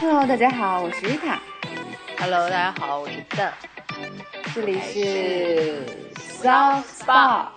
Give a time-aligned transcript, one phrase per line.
[0.00, 1.38] Hello，大家好，我是 Rita。
[2.18, 3.54] Hello，大家好，我是蛋。
[4.54, 7.48] 这里是 South Spa。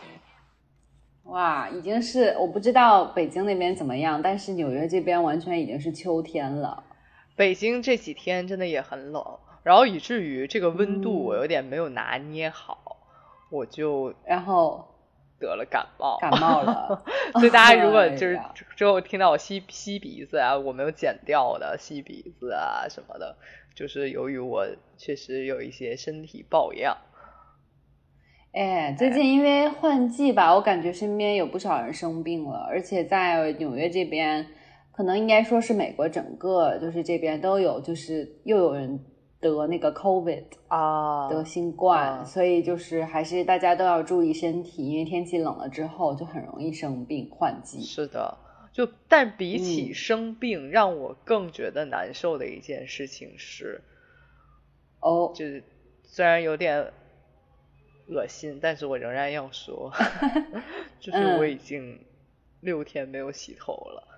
[1.23, 6.83] 哇，已经是我不知道北京那边怎么样，但是纽约这边完全已经是秋天了。
[7.35, 9.23] 北京这几天真的也很冷，
[9.63, 12.97] 然后以至于这个温度嗯我有点没有拿捏好，
[13.50, 14.88] 我就然后
[15.39, 16.17] 得了感冒。
[16.19, 17.03] 感冒了。
[17.39, 18.39] 所以大家如果就是
[18.75, 23.38] 之后听到我吸吸鼻子啊，我没有剪掉的吸鼻子啊什么的，
[23.73, 26.97] 就是由于我确实有一些身体抱恙。
[28.52, 34.47] 哎，最近因为换季吧，我感觉身边有不少人生病了，而且在纽约这边，
[34.91, 38.99] 可能应该说是美国整个就是这边都有，就是又有人
[39.39, 41.29] 得那个 COVID 啊。
[41.29, 42.23] 得新冠，啊。
[42.23, 47.81] 所以就是还是大家都要注意身体，因为天气冷了之后就很容易生病换季。
[47.81, 48.38] 是的，
[48.71, 49.94] 就但比起嗯。
[49.94, 53.81] 生病，让我更觉得难受的一件事情是，
[55.02, 55.64] 哦，就是
[56.03, 56.92] 虽然有点
[58.08, 59.92] 恶心，但是我仍然要说，
[60.99, 61.52] 就是我嗯。
[61.52, 61.99] 已经
[62.61, 64.08] 六天没有洗头了，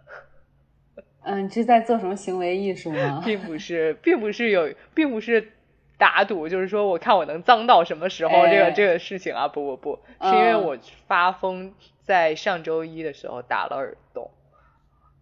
[1.24, 3.22] 嗯，你是在做什么行为艺术吗？
[3.26, 5.52] 并不是，并不是有，并不是
[5.98, 10.78] 打赌，就是说我看我能脏到什么时候，这个哎这个事情啊，不不不，是因为嗯我
[11.08, 14.32] 发疯，在上周一的时候打了耳洞。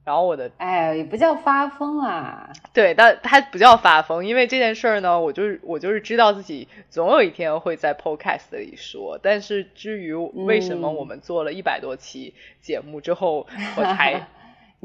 [0.06, 14.26] 然后我的哎，也不叫发疯啊，对，但它不叫发疯，因为这件事儿呢，我就是我就是知道自己总有一天会在 podcast 里说，但是至于为什么嗯我们做了一百多期节目之后，我才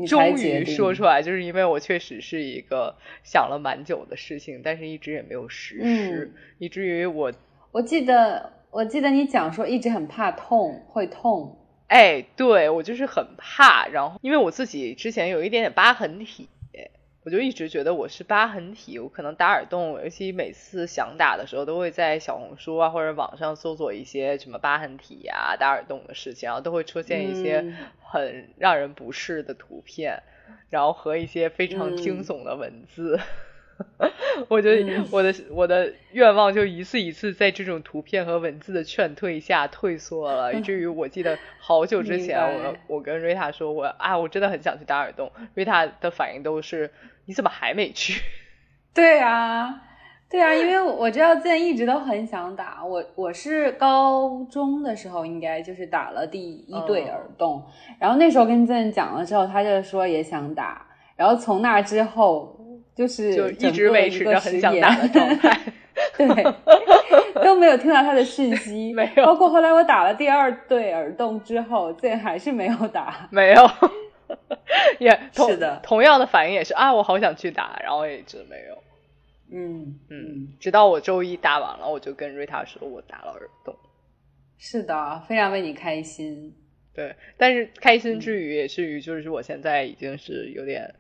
[0.07, 7.33] 终于说出来，就是因为我确实是一个想了蛮久的事情，但是一直也没有实施，嗯以至于我
[7.71, 11.59] 我记得，我记得你讲说一直很怕痛，会痛。
[11.87, 16.49] 哎，对我就是很怕，然后因为我自己之前有一点点疤痕体，
[17.25, 30.23] 我就一直觉得我是疤痕体，我可能打耳洞，尤其每次想打的时候，都会在小红书啊或者网上搜索一些什么疤痕体呀、打耳洞的事情，然后都会出现一些嗯很让人不适的图片，
[30.69, 33.19] 然后和一些非常嗯惊悚的文字。
[34.49, 35.07] 我觉得嗯。
[35.11, 46.91] 我的我的愿望就一次一次在这种图片和文字的劝退下退缩了，以至于我记得好久之前我我跟瑞塔说我啊我真的很想去打耳洞，瑞塔的反应都是
[47.27, 48.23] 你怎么还没去？
[48.95, 49.83] 对啊，
[50.31, 57.65] 对啊，因为我我知道健一直都很想打，我我是高中的时候应该就是打了第一对哦耳洞，
[57.99, 60.87] 然后那时候跟健讲了之后，他就说也想打，
[61.17, 62.57] 然后从那之后
[62.95, 65.61] 就是就一直维持着很想打的状态。
[66.17, 66.27] 对，
[67.45, 73.29] 都没有听到他的讯息， 没有包括后来我打了第二对耳洞之后，这还是没有打。
[73.31, 73.71] 没有，
[74.99, 78.83] 也同是的同样的反应也是啊，我好想去打，然后也一直没有。
[79.53, 83.77] 嗯嗯，直到我周一打完了，我就跟瑞塔说我打了耳洞。
[84.59, 86.55] 是的，非常为你开心。
[86.93, 90.93] 对，但是开嗯心之余也是于，就是我现在已经是有点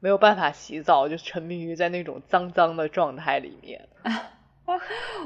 [0.00, 3.80] 没有办法洗澡，就沉迷于在那种脏脏的状态里面。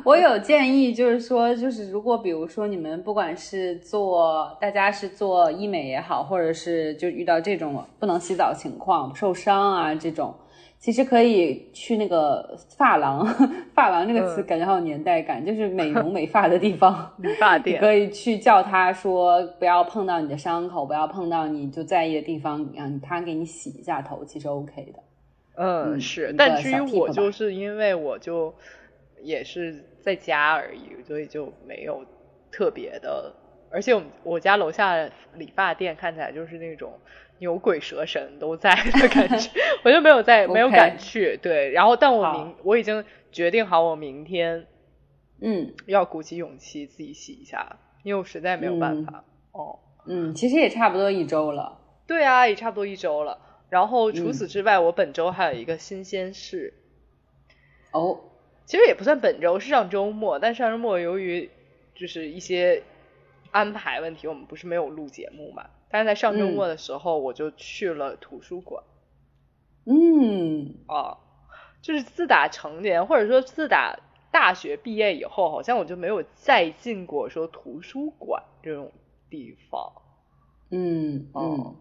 [0.05, 10.34] 我有建议，就是说，就是如果比如说你们不管是做，大家是做医美也好，或者是就遇到这种不能洗澡情况、受伤啊这种，
[10.84, 13.25] 其实可以去那个发廊，
[13.72, 17.11] 发廊这个词嗯感觉好有年代感，就是美容美发的地方。
[17.17, 25.03] 理发店， 可以去叫他说不要碰到你的伤口，不要碰到你就在意的地方，让他给你洗一下头，其实 OK 的。
[25.56, 26.34] 嗯，嗯是。
[26.37, 28.55] 但至于我，就是因为我就
[29.22, 32.05] 也是在家而已，所以就没有
[32.53, 33.34] 特别的。
[33.71, 34.95] 而且我我家楼下
[35.37, 36.93] 理发店看起来就是那种
[37.44, 39.50] 牛鬼蛇神都在的感觉，
[39.84, 41.38] 我就没有在没有敢去。
[41.43, 44.66] 对，然后但我明我已经决定好，我明天
[45.43, 49.25] 嗯要鼓起勇气自己洗一下，因为我实在没有办法。
[49.53, 51.78] 哦，嗯，其实也差不多一周了。
[52.06, 53.38] 对啊，也差不多一周了。
[53.69, 56.72] 然后除嗯此之外，我本周还有一个新鲜事，
[57.92, 58.21] 哦，
[58.65, 60.39] 其实也不算本周，是上周末。
[60.39, 61.51] 但上周末由于
[61.95, 62.83] 就是一些
[63.51, 65.66] 安排问题，我们不是没有录节目嘛。
[65.95, 68.83] 但是在上周末的时候，我就去了图书馆。
[69.87, 71.19] 嗯，啊，
[71.81, 73.97] 就是自打成年或者说自打
[74.33, 78.91] 大学毕业以后，好像我就没有再进过说图书馆这种
[79.31, 79.93] 地方。
[80.73, 81.77] 嗯嗯。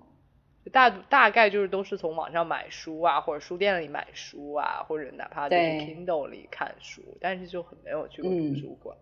[0.72, 8.54] 大大概就是都是从网上买书啊，或者书店里买书啊，或者哪怕就是 Kindle 里看书，但是就很没有去过嗯。
[8.54, 8.96] 图书馆。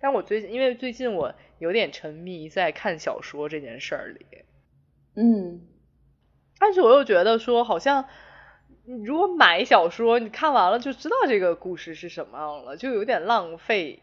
[0.00, 4.26] 但我最近因为最近我有点沉迷在看小说这件事儿里，
[5.14, 5.60] 嗯
[6.58, 8.06] 但是我又觉得说好像
[8.84, 14.02] 你如果买小说，你看完了就知道这个故事是什么样了，就有点浪费，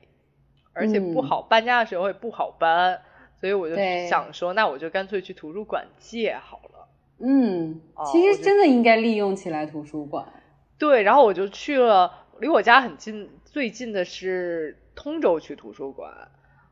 [0.74, 3.01] 而且不好搬家的时候也不好搬，
[3.40, 3.75] 所以我就
[4.07, 6.88] 想说，那我就干脆去图书馆借好了。
[7.19, 7.81] 嗯，
[8.12, 10.34] 其实真的应该利用起来图书馆。
[10.78, 16.12] 对，然后我就去了，离我家很近，最近的是通州区图书馆，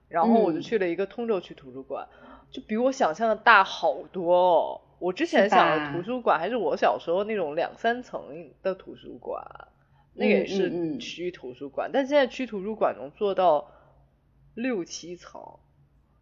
[0.08, 2.08] 然后我就去了一个通州区图书馆，
[2.50, 4.82] 就比我想象的大好多哦。
[5.00, 8.22] 我之前想的图书馆还是我小时候那种两三层
[8.62, 9.44] 的图书馆，
[10.14, 13.72] 那个也是区图书馆，但现在区图书馆能做到
[14.54, 15.42] 六七层，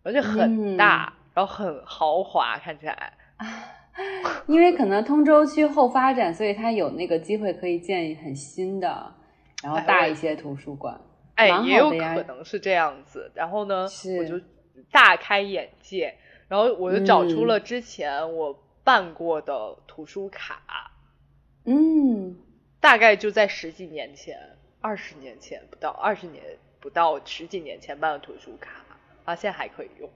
[0.04, 3.14] 而且很大，然后很豪华，看起来。
[4.48, 9.14] 因为可能通州区后发展，所以它有那个机会可以建很新的，
[9.62, 10.96] 然后大一些图书馆。
[10.96, 11.02] 哎，
[11.48, 13.32] 也有可能是这样子。
[13.34, 13.88] 然后呢，
[14.18, 14.40] 我就
[14.92, 16.16] 大开眼界，
[16.48, 18.64] 然后我就找出了之前我。
[18.82, 20.64] 办过的图书卡，
[21.66, 22.36] 嗯，
[22.80, 24.36] 大概就在十几年前，
[24.82, 26.44] 二十年前不到，二十年
[26.80, 28.84] 不到，十几年前办的图书卡，
[29.26, 30.10] 啊，现在还可以用。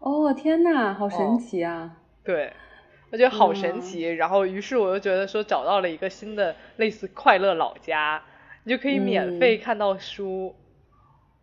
[0.00, 1.98] 哦，天哪，好神奇啊！
[2.24, 2.54] 对，
[3.10, 4.04] 我觉得好神奇。
[4.14, 8.22] 然后，于是我又觉得说，找到了一个新的类似快乐老家，
[8.64, 10.54] 你就可以免费看到书。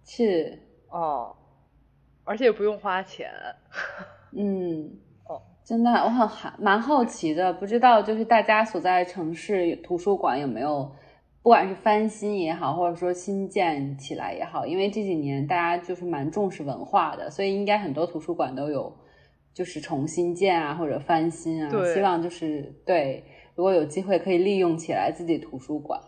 [0.04, 0.60] 是，
[0.90, 1.36] 哦，
[2.24, 3.32] 而且不用花钱。
[4.34, 5.00] 嗯。
[5.28, 10.92] 哦真的，我很还蛮好奇的，不知道就是大家所在城市图书馆有没有，
[11.44, 18.94] 不管是翻新也好，或者说新建起来也好，因为这几年大家就是蛮重视文化的，所以应该很多图书馆都有
[19.54, 21.70] 就是重新建啊，或者翻新啊。
[21.94, 23.24] 希望就是对，
[23.56, 26.02] 如果有机会可以利用起来自己图书馆。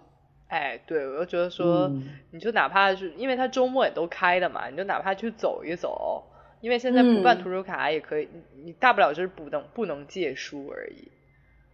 [0.54, 1.92] 哎，对，我就觉得说，
[2.30, 6.24] 你就哪怕是因为他周末也都开的嘛，你就哪怕去走一走。
[6.62, 8.30] 因为现在不办图书卡也可以，
[8.64, 11.12] 你大不了就是不能不能借书而已。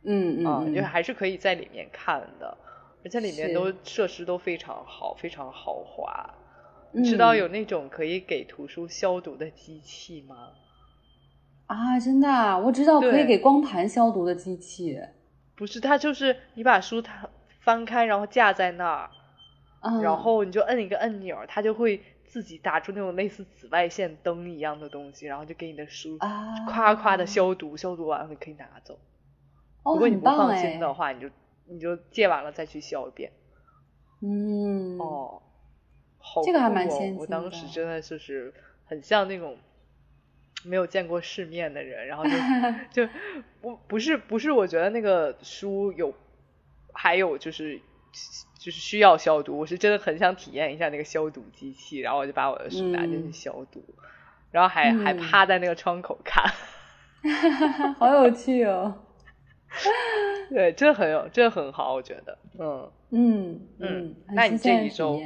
[0.05, 2.57] 嗯嗯，就还是可以在里面看的，
[3.03, 6.33] 而且里面都设施都非常好，非常豪华。
[6.93, 10.35] 你知道有那种可以给图书消毒的机器吗？
[11.67, 14.99] 啊，真的，我知道可以给光盘消毒的机器。
[15.55, 17.29] 不是，它就是你把书它
[17.69, 19.09] 翻开，然后架在那儿，
[20.01, 22.01] 然后你就摁一个按钮，它就会。
[22.31, 26.15] 自己打出那种类似紫外线灯一样的东西，然后就给你的书
[26.67, 28.99] 夸夸的消毒，消毒完了你可以拿走。
[29.83, 31.27] 如果你不放心的话，你就
[31.65, 33.31] 你就借完了再去消一遍。
[34.21, 35.41] 嗯，哦，
[36.19, 38.53] 好，这个还蛮先进我当时真的就是
[38.85, 39.57] 很像那种
[40.63, 42.29] 没有见过世面的人，然后就
[43.07, 43.11] 就
[43.59, 46.13] 不不是不是，我觉得那个书有
[46.93, 47.81] 还有就是。
[48.57, 53.81] 就是需要消毒，我是真的很想体验一下那个消毒机器，然后我就把我的书拿进去消毒，
[54.51, 56.43] 然后还还趴在那个窗口看，
[57.97, 59.05] 好有趣哦。
[60.49, 64.15] 对，这很有，这很好，我觉得，嗯嗯嗯。
[64.33, 65.21] 那你这一周，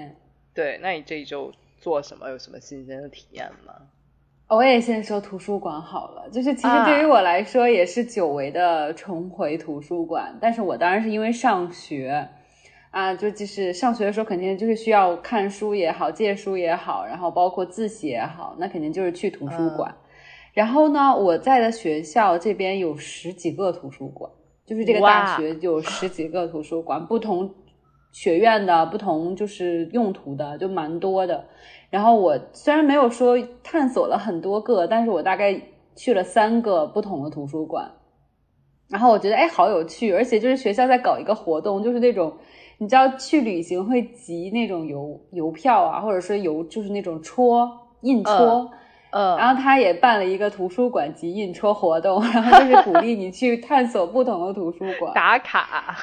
[0.53, 2.29] 对，那你这一周做什么？
[2.29, 3.73] 有什么新鲜的体验吗？
[4.55, 12.27] 我也先说图书馆好了，就是其实对于我来说也是久违的重回图书馆，但是我当然是因为上学。
[12.91, 19.91] 啊，就就是上学的时候，肯定就是需要看书也好，借书也好，然后包括自习也好，那肯定就是去图书馆。
[20.53, 24.29] 然后呢，我在的学校这边有十几个图书馆，
[24.63, 27.51] 就是这个大学有十几个图书馆，不同
[28.13, 31.43] 学院的不同就是用途的，就蛮多的。
[31.89, 35.61] 然后我虽然没有说探索了很多个，但是我大概
[35.93, 37.91] 去了三个不同的图书馆。
[38.87, 42.31] 然后我觉得哎，好有趣，而且就是学校在搞一个活动，就是那种。
[42.79, 47.69] 你知道去旅行会集那种邮邮票啊，或者说邮就是那种戳
[48.01, 48.69] 印戳，
[49.11, 55.95] 嗯，然后他也办了一个图书馆集印戳活动， 然后就是鼓励你去探索不同的图书馆打卡。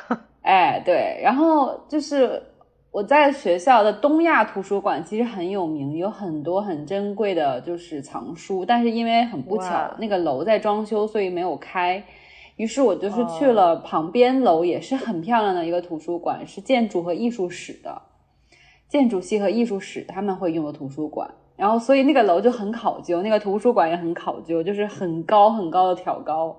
[0.42, 2.42] 哎，对，然后就是
[2.90, 12.02] 我在学校的东亚图书馆其实很有名，有很多很珍贵的就是藏书，但是因为很不巧那个楼在装修，所以没有开。
[12.56, 18.02] 于是我就是去了旁边楼，也是很漂亮的一个图书馆，是建筑和艺术史的，
[18.88, 21.30] 建筑系和艺术史他们会用的图书馆。
[21.56, 26.56] 然后所以那个楼就很考究，那个图书馆也很考究，就是很高很高的挑高，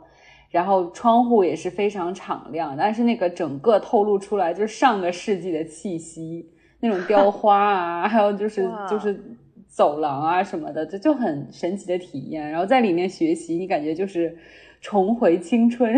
[0.51, 6.47] 然后窗户也是非常敞亮，但是那个整个透露出来就是上个世纪的气息，
[6.79, 9.19] 那种雕 花啊，还有就是就是
[9.67, 12.47] 走廊啊什么的，这就很神奇的体验。
[12.51, 14.37] 然后在里面学习，你感觉就是。
[14.83, 15.93] 重回青春，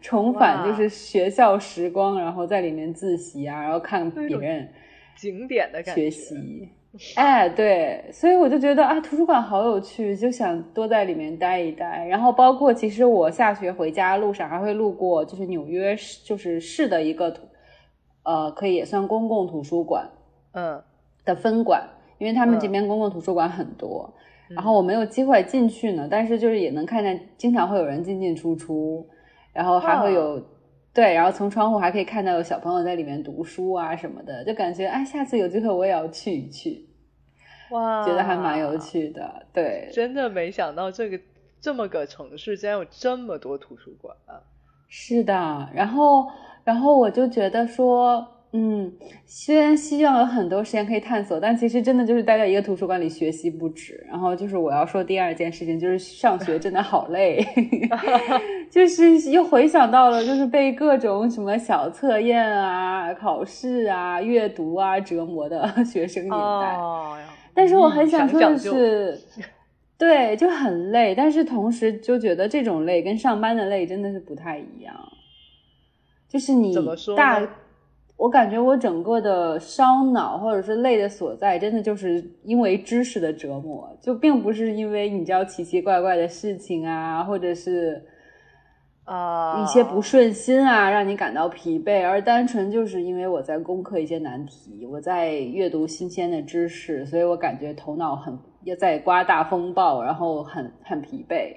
[0.00, 4.68] 重返就是学校时光，然后在里面自习啊，然后看别人
[5.16, 6.68] 景点的学习，
[7.14, 12.04] 哎，对，所以我就觉得啊，图书馆好有趣，就想多在里面待一待。
[12.06, 17.42] 然后包括其实我下学回家路上还会路过，就是纽约市，就是市的一个图，
[18.24, 20.10] 呃，可以也算公共图书馆，
[20.52, 20.82] 嗯
[21.24, 24.12] 的分馆，因为他们这边公共图书馆很多。
[24.48, 29.06] 然后我没有机会进去呢，但是就是也能看见，经常会有人进进出出，
[29.52, 30.42] 然后还会有。
[30.92, 36.88] 对，然后从窗户还可以看到有小朋友在里面读书啊什么的，就感觉哎，下次有机会我也要去一去，
[37.70, 39.46] 哇，觉得还蛮有趣的。
[39.52, 41.20] 对，真的没想到这个
[41.60, 44.16] 这么个城市竟然有这么多图书馆。
[44.26, 44.42] 啊
[44.88, 46.26] 是的，然后
[46.64, 48.26] 然后我就觉得说。
[48.52, 48.92] 嗯，
[49.26, 54.04] 虽然希望有很多时间可以探索，但其实真的就是待在一个图书馆里学习不止。
[54.08, 57.46] 然后就是我要说第二件事情，就是上学真的好累，
[58.68, 66.76] 就是又回想到了就是被各种什么小测验啊、考试啊、阅读啊折磨的 学生年代。
[67.54, 69.16] 但是我很想说的是，
[69.96, 74.92] 对，就很累，但是同时就觉得这种累跟上班的累真的是不太一样。
[76.28, 76.74] 就是你
[77.16, 77.40] 大。
[78.20, 88.04] 我感觉我整个的烧脑或者是累的所在，真的就是因为知识的折磨，就并不是因为你知道奇奇怪怪的事情啊，或者是
[89.04, 101.56] 啊一些不顺心啊，让你感到疲惫，而单纯就是因为我在攻克一些难题，我在阅读新鲜的知识，所以我感觉头脑很也在刮大风暴，然后很很疲惫。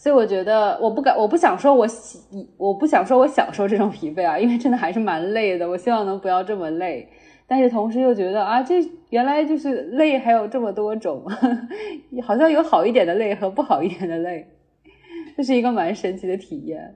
[0.00, 2.20] 所以我觉得我不敢，我不想说我喜，
[2.56, 5.68] 我不想说我享受这种疲惫啊， 因为真的还是蛮累的。
[5.68, 7.08] 我希望能不要这么累，
[7.48, 8.76] 但是同时又觉得啊，这
[9.10, 11.26] 原来就是累还有这么多种，
[12.22, 14.46] 好像有好一点的累和不好一点的累，
[15.36, 16.94] 这是一个蛮神奇的体验。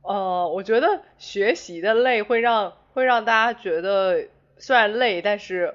[0.00, 4.24] 呃，我觉得学习的累会让会让大家觉得
[4.56, 5.74] 虽然累，但是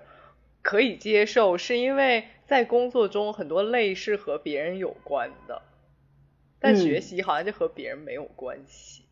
[0.63, 5.62] 可以接受，是因为在工作中很多累是和别人有关的。
[6.63, 9.03] 但学习好像就和别人没有关系，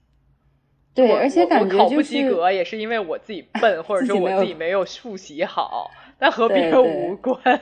[0.95, 7.61] 对，而且感觉考不及格也是因为我自己笨，或者说我自己没有复习好，但和别人无关。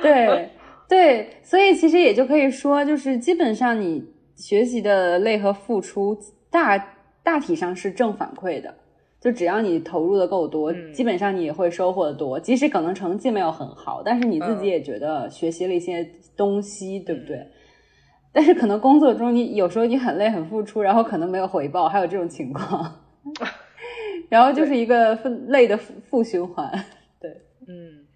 [0.00, 0.48] 对
[0.88, 4.04] 对，所以其实也就可以说，就是基本上你
[4.36, 6.16] 学习的累和付出，
[6.48, 6.94] 大
[7.24, 8.72] 大体上是正反馈的。
[9.20, 12.38] 就只要你投入的够多，基本上你也会收获的多。
[12.38, 17.44] 即使可能成绩没有很好，但是你自己也觉得学习了一些东西，对不对？
[18.32, 23.00] 但是可能工作中你有时候你很累很付出，然后可能没有回报，还有这种情况，
[24.28, 26.70] 然后就是一个分累的负负循环。
[27.20, 27.30] 对，
[27.66, 28.06] 嗯，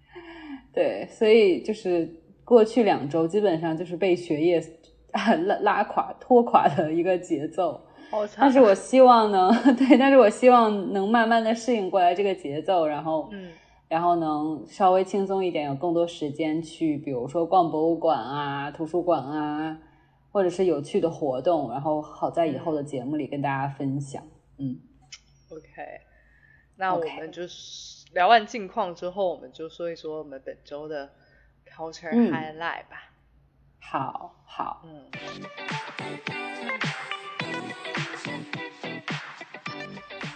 [0.71, 2.09] 对，所以就是
[2.45, 4.63] 过去两周基本上就是被学业
[5.45, 7.81] 拉拉垮拖垮的一个节奏。
[8.37, 13.49] 但是我希望呢，对，但是我希望能慢慢的适应过来这个节奏，然后，嗯，
[13.89, 19.79] 然后能稍微轻松一点，有更多时间去，比如说逛博物馆啊、图书馆啊。
[20.33, 24.27] 或者是有趣的活动，然后好在以后的节目里跟大家分享。
[24.57, 24.79] 嗯
[25.51, 26.01] ，OK，
[26.75, 31.13] 那我们就是聊完近况之后，我们就说一说我们本周的
[31.69, 33.11] culture highlight 吧。
[33.79, 35.11] 好，好，嗯，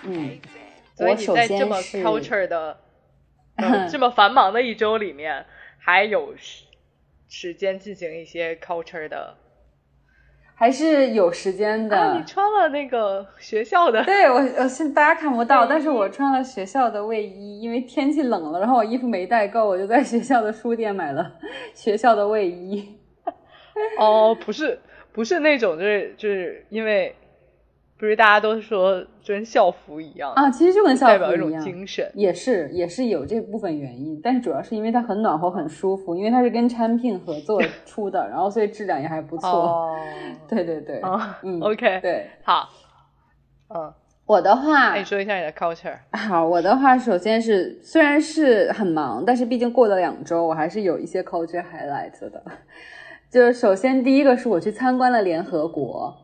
[0.03, 0.39] 嗯，
[0.93, 2.79] 所以你在这么 culture 的
[3.89, 5.43] 这么繁忙的一周里面，
[5.79, 6.35] 还有
[7.27, 9.35] 时间进行一些 culture 的。
[10.59, 12.15] 还是有时间的。
[12.15, 14.03] 你穿了那个学校的？
[14.03, 21.31] 对我，我现大家看不到，但是我穿了学校的卫衣，因为天气冷了，然后我衣服没带够，我就在学校的书店买了
[21.75, 22.97] 学校的卫衣。
[23.99, 24.79] 哦，不是，
[25.13, 27.15] 不是那种，就是就是因为。
[27.99, 39.49] 不是大家都说就跟校服一样啊，其实就跟校服一样，代表一种精神，也是也是有这部分原因，但是主要是因为它很暖和很舒服，因为它是跟产品合作出的，然后所以质量也还不错。
[39.49, 39.97] 哦，
[40.47, 41.01] 对对对，
[41.41, 42.69] 嗯，OK，对，好，
[43.73, 43.91] 嗯，
[44.27, 45.97] 我的话，那你说一下你的 culture。
[46.11, 52.43] 好，我的话首先是虽然是很忙，但是毕竟过了两周，我还是有一些 culture highlights 的。
[53.31, 56.15] 就是首先第一个是我去参观了联合国。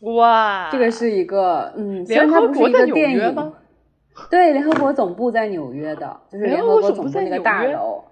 [0.00, 3.52] 哇，这个是一个，嗯，联合国的电影吗？
[4.30, 8.04] 对，联合国总部在纽约的，就是联合国总部那个大楼。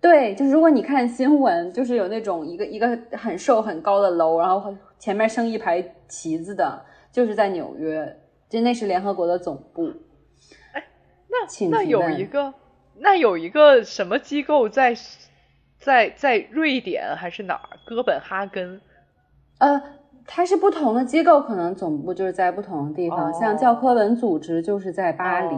[0.00, 6.82] 对，就是如果你看新闻，就是有那种一个一个很瘦很高的楼，然后前面升一排旗子的，
[7.12, 8.16] 就是在纽约，
[8.48, 9.88] 就那是联合国的总部。
[10.72, 10.84] 哎，
[11.28, 12.54] 那那有一个，
[12.96, 14.96] 那有一个什么机构在
[15.78, 17.78] 在在瑞典还是哪儿？
[17.86, 18.80] 哥本哈根？
[19.58, 19.99] 呃。
[20.26, 25.56] 它是不同的机构，可能总部就是在不同的地方，像教科文组织就是在巴黎，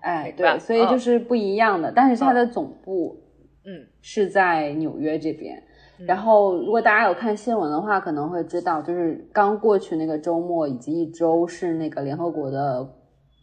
[0.00, 1.92] 哎，对，所以就是不一样的。
[1.92, 3.16] 但是它的总部
[3.64, 5.56] 嗯，是在纽约这边。
[6.00, 6.06] 嗯。
[6.06, 12.86] 然后，如果大家有看新闻的话，可能会知道，就是刚过去那个周末以及一周是那个联合国的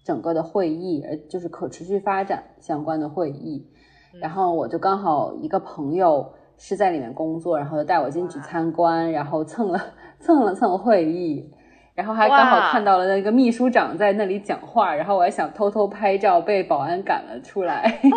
[0.05, 3.67] 整个的会议，呃，就是可持续发展相关的会议。
[4.13, 4.19] 嗯。
[4.19, 9.79] 然后我就刚好一个朋友是在里面工作，然后就带我进去参观，然后蹭了
[10.23, 11.51] 蹭了蹭会议，
[11.93, 17.99] 然后还刚好看到了那个秘书长在那里讲话，然后我还想偷偷拍照，被保安赶了出来。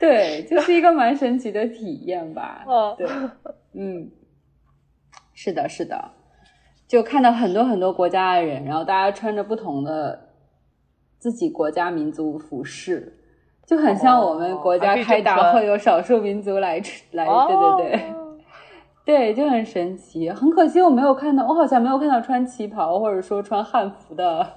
[0.00, 2.64] 对，就是一个蛮神奇的体验吧。
[2.66, 3.06] 哦对，
[3.74, 4.10] 嗯，
[5.34, 6.10] 是的，是的，
[6.88, 10.30] 就看到很多很多国家的人，然后大家穿着不同的
[11.18, 13.20] 自己国家民族服饰，
[13.66, 18.19] 就很像我们国家开大会有少数民族来来，对对对。
[19.00, 20.30] 哦对，就很神奇。
[20.30, 24.54] 很可惜我没有看到，我好像没有看到穿旗袍或者说穿汉服的，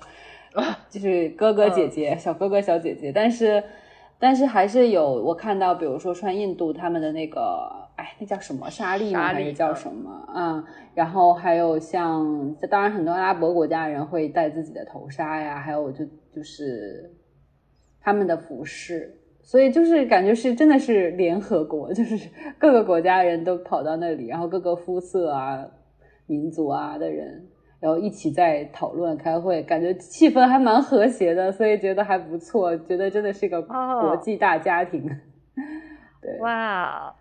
[0.90, 3.12] 就是哥哥姐姐、小哥哥小姐姐。
[3.12, 3.64] 但是，
[4.20, 9.28] 但是还是有我看到，比如说穿印度他们的那个，哎，那叫什么纱丽吗？
[9.28, 10.12] 还是叫什么？
[10.36, 17.12] 嗯，然后还有像，当然很多阿拉伯国家人会戴自己的头纱呀，还有就就是
[18.02, 19.20] 他们的服饰。
[19.44, 22.18] 所以就是感觉是真的是联合国，就是
[22.58, 25.68] 各个国家人都跑到那里，然后各个肤色啊、
[26.26, 27.46] 民族啊的人，
[27.80, 35.06] 然后一起在讨论、开会，感觉气氛还蛮和谐的，所以觉得还不错，觉得真的是个哦国际大家庭。
[36.22, 37.14] 对哇，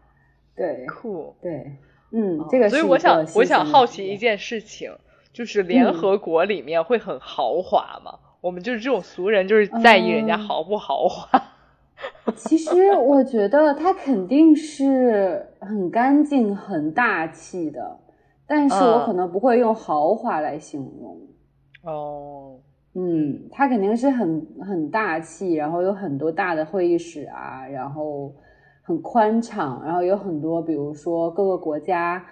[0.57, 1.35] 对酷！
[1.43, 1.73] 对，
[2.13, 4.93] 嗯哦，这个所以我想，我想好奇一件事情，
[5.33, 8.21] 就是联嗯合国里面会很豪华吗？
[8.41, 11.43] 我们就是这种俗人，就是在意人家嗯豪不豪华。
[12.37, 17.99] 其实我觉得它肯定是很干净、很大气的，
[18.47, 21.21] 但是我嗯可能不会用豪华来形容。
[21.85, 22.59] 哦，
[22.95, 28.33] 嗯，它肯定是很很大气，然后有很多大的会议室啊，然后
[28.83, 32.25] 很宽敞，然后有很多，比如说各个国家，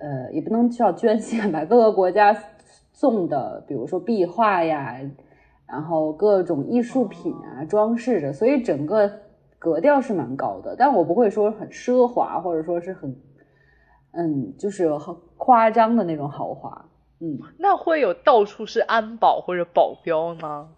[0.00, 2.34] 呃，也不能叫捐献吧，各个国家
[2.92, 4.98] 送的，比如说壁画呀，
[5.74, 9.10] 然后各种艺术品啊，装饰着，所以整个
[9.58, 13.10] 格调是蛮高的，但我不会说很奢华，或者说是很，
[14.12, 16.84] 嗯，就是很夸张的那种豪华，
[17.20, 17.40] 嗯。
[17.58, 20.68] 那会有到处是安保或者保镖吗？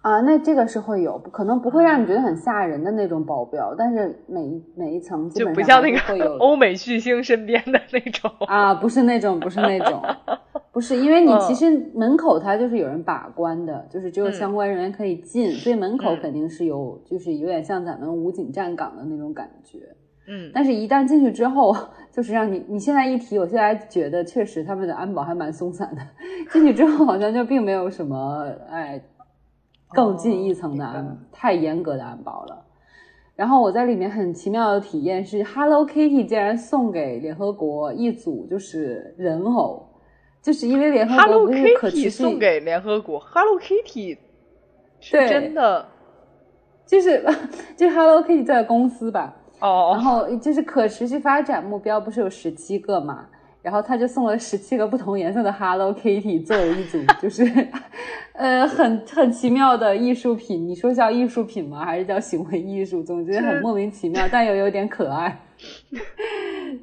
[0.00, 8.30] 啊，那这个是会有，可能不会让你觉得很吓人的那种保镖，但是每一每一层基就不像那个欧美巨星身边的那种。
[8.46, 10.02] 啊，不是那种，不是那种，
[10.78, 19.80] 不是，因为你嗯其实门口它就是有人把关的，就是只有嗯相关人员可以进，所以门口嗯肯定是有，就是有点像咱们武警站岗的那种感觉。
[20.28, 21.74] 嗯，但是，一旦进去之后，
[22.12, 26.02] 就是让你你现在一提，我现在觉得确实他们的安保还蛮松散的。
[26.52, 29.02] 进去之后，好像就并没有什么哎
[29.88, 32.64] 更进一层的安、哦太严格的安保了。
[33.34, 39.87] 然后我在里面很奇妙的体验是，Hello Kitty 竟然送给联合国一组就是人偶，
[40.48, 44.16] 就是因为联合国 Hello Kitty 送给联合国，Hello Kitty
[44.98, 45.86] 是对真的
[46.86, 47.22] 就是
[47.76, 53.26] 就是 Hello Kitty 这个公司吧，哦然哦，后就是可持续发展目标不是有十七个嘛，
[53.60, 57.44] 然后他就送了十七个不同颜色的 Hello Kitty 作为一组，就是
[58.32, 60.66] 呃很很奇妙的艺术品。
[60.66, 61.84] 你说叫艺术品吗？
[61.84, 63.02] 还是叫行为艺术？
[63.02, 65.38] 总之很莫名其妙，但又有点可爱。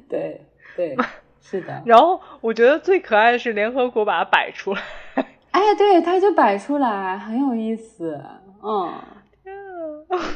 [0.08, 0.40] 对
[0.76, 0.96] 对，
[1.48, 1.82] 是的。
[1.84, 4.80] 然后我觉得最可爱的是联合国把它摆出来，
[5.52, 8.20] 哎，对，它就摆出来，很有意思。
[8.62, 8.92] 嗯。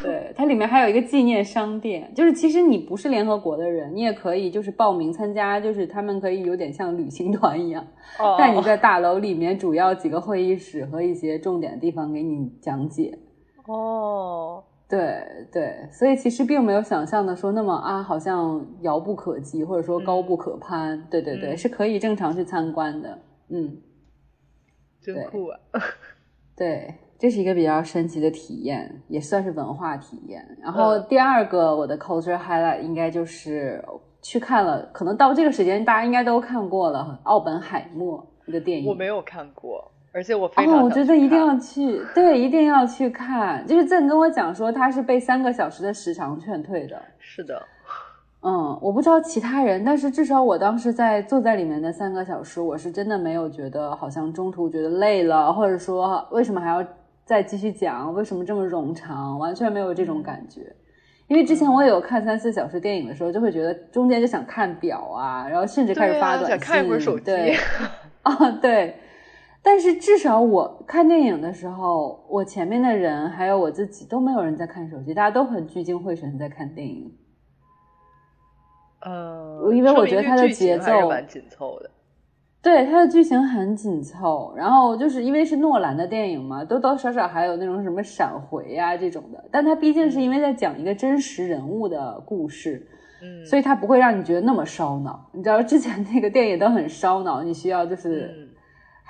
[0.02, 7.86] 对，它里面还有一个纪念商店，就是其实你不是联合国的人，你也可以就是报名参加，就是他们可以有点像旅行团一样，
[8.18, 13.16] 哦带你在大楼里面主要几个会议室和一些重点的地方给你讲解。
[13.66, 21.06] 哦，对对，所以其实并没有想象的说那么啊，好像遥不可及或者说高不可攀。
[21.08, 23.16] 对对对，嗯是可以正常去参观的。
[23.48, 23.80] 嗯，
[25.00, 25.58] 真酷啊！
[26.56, 30.44] 对，这是一个比较神奇的体验，也算是文化体验。
[30.60, 33.80] 然后嗯第二个我的 culture highlight 应该就是
[34.20, 38.88] 去看了，可能到这个时间大家应该都看过了《奥本海默》这个电影。
[38.88, 43.64] 我没有看过，而且我非常哦，我觉得一定要去，对，一定要去看。
[43.66, 47.00] 就是郑跟我讲说，他是被三个小时的时长劝退的。
[47.18, 47.62] 是的，
[48.42, 56.84] 嗯，我不知道其他人，但是至少我当时在坐在里面的三个小时，我是真的没有觉得好像中途觉得累了，或者说为什么还要
[57.24, 60.74] 再继续讲，为什么这么冗长，完全没有这种感觉。
[61.28, 67.56] 因为之前我也有看三四小时电影的时候，就会觉得中间就想看表啊，然后甚至开始发短信，想看一会儿手机对，
[68.24, 68.96] 啊对。
[69.62, 77.12] 但是至少我看电影的时候，我前面的人还有我自己都没有人在看手机，大家都很聚精会神在看电影。
[79.02, 81.90] 呃，因为我觉得它的节奏蛮紧凑的。
[82.62, 89.42] 对，它的剧情很紧凑，然后就是因为是诺兰的电影嘛，多多少少还有那种什么闪回啊这种的。
[89.50, 92.86] 但它毕竟是因为在讲一个真实人物的故事，
[93.22, 95.30] 嗯，所以它不会让你觉得那么烧脑。
[95.32, 98.49] 你知道之前那个电影都很烧脑，你需要就是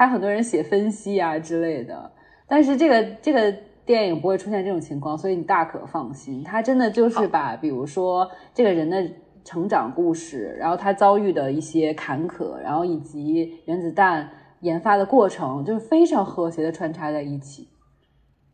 [0.01, 2.11] 还有很多人写分析啊之类的。
[2.49, 6.43] 但是这个这个电影不会出现这种情况，所以你大可放心。
[6.43, 9.07] 它真的就是把比如说这个人的。
[9.43, 14.29] 成长故事，然后他遭遇的一些坎坷，然后以及原子弹
[14.61, 17.67] 研发的过程，就是非常和谐的穿插在一起，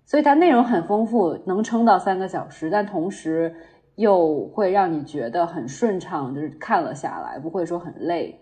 [0.04, 3.52] 所以它内容很丰富，能撑到三个小时，但同时
[3.96, 8.40] 又会让你觉得很顺畅，就是看了下来不会说很累、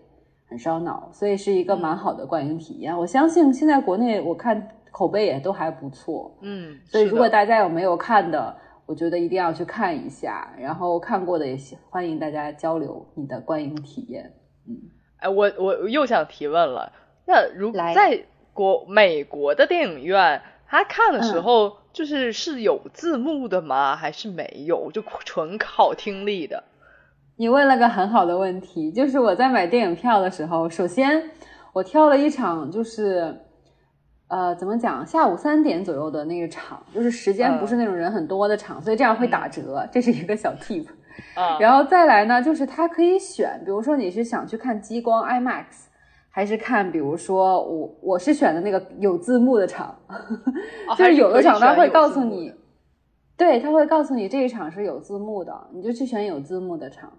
[0.55, 2.97] 很烧脑，所以是一个蛮好的观影体验。
[2.97, 8.55] 我相信现在国内我看口碑也都还不错，嗯，所以如果大家有没有看的。
[8.87, 11.57] 我觉得一定要去看一下，然后看过的也
[11.89, 14.31] 欢迎大家交流你的观影体验。
[14.67, 14.77] 嗯，
[15.17, 16.93] 哎，我我又想提问了，
[17.25, 23.95] 那如在国美国的电影院，他看的时候就是是有字幕的吗？
[23.95, 26.63] 还是没有，就 纯靠听力的？
[27.37, 31.21] 你问了个很好的问题，就是我在买电影票的时候，首先
[31.73, 33.41] 我挑了一场就是。
[34.27, 35.05] 呃，怎么讲？
[35.05, 40.87] 下午三点左右的那个场，就是时间不是那种人很多的场，所以这样会打折，这是一个小 tip。
[41.35, 45.65] 啊， 然后再来呢，就是它可以选，比如说你是想去看激光 IMAX，
[46.31, 49.95] 还是看，比如说我我是选的那个有字幕的场，
[50.97, 52.51] 就是有的场它会告诉你，
[53.37, 57.13] 对，他会告诉你这一场是有字幕的，你就去选有字幕的场。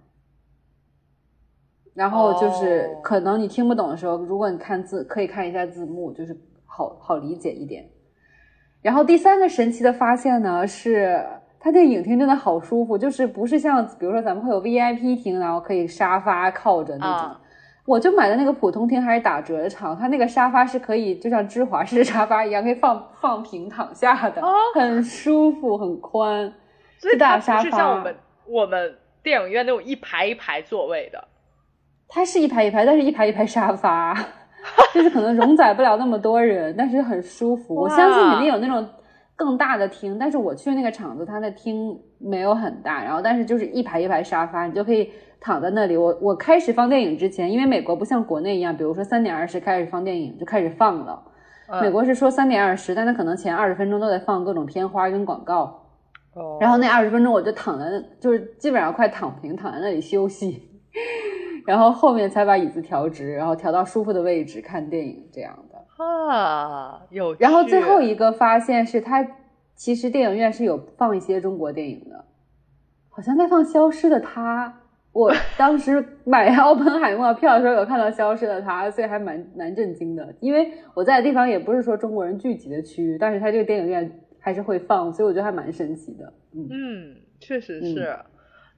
[1.97, 6.39] 然后就是可能你听不懂的时候，如果你看字，可以看一下字幕，就是。
[6.69, 7.83] 好好理解一点，
[8.83, 11.25] 然后第三个神奇的发现呢，是
[11.59, 17.35] 它这个影厅真的好舒服，就是不是像比如说咱们会有 VIP 厅，然后可以沙发靠着那种，
[17.83, 24.39] 我就买的那个普通厅还是打折的场，它那个沙发是可以就像芝华士 沙发一样，可以放放平躺下的，
[24.75, 26.53] 很舒服很宽，
[26.99, 31.27] 最大沙发，是像我们我们电影院那种一排一排座位的，
[32.07, 34.17] 它是一排一排，但是一排一排沙发。
[34.93, 37.73] 就是可能容载不了那么多人，但是很舒服。
[37.73, 38.85] 我相信肯定有那种
[39.35, 45.95] 更大的厅，但是我去那个场子，它的厅没有很大，然后但是就是一排一排沙发，你就可以躺在那里。
[45.95, 51.21] 我我开始放电影之前，因为美国不像国内一样，比如说三点二十开始放电影就开始放了，
[51.81, 55.61] 美国是说三点二十，但它可能前二十分钟都在放各种片花跟广告。
[56.33, 57.85] 哦，然后那二十分钟我就躺在，
[58.19, 60.81] 就是基本上快躺平，躺在那里休息。
[61.67, 67.35] 然后后面才把椅子调直，然后调到舒服的位置看电影这样的哈，有。
[67.37, 69.27] 然后最后一个发现是，他
[69.75, 72.23] 其实电影院是有放一些中国电影的，
[73.09, 74.69] 好像在放《消失的他》。
[75.11, 80.33] 我 当时买奥本海默票的时候有看到《消失的他》，所以还蛮蛮震惊的。
[80.39, 86.31] 因为我在的地方也不是说中国人聚集的区域，但是他这个电影院还是会放，所以我觉得还蛮神奇的。
[86.53, 88.17] 嗯，确实是。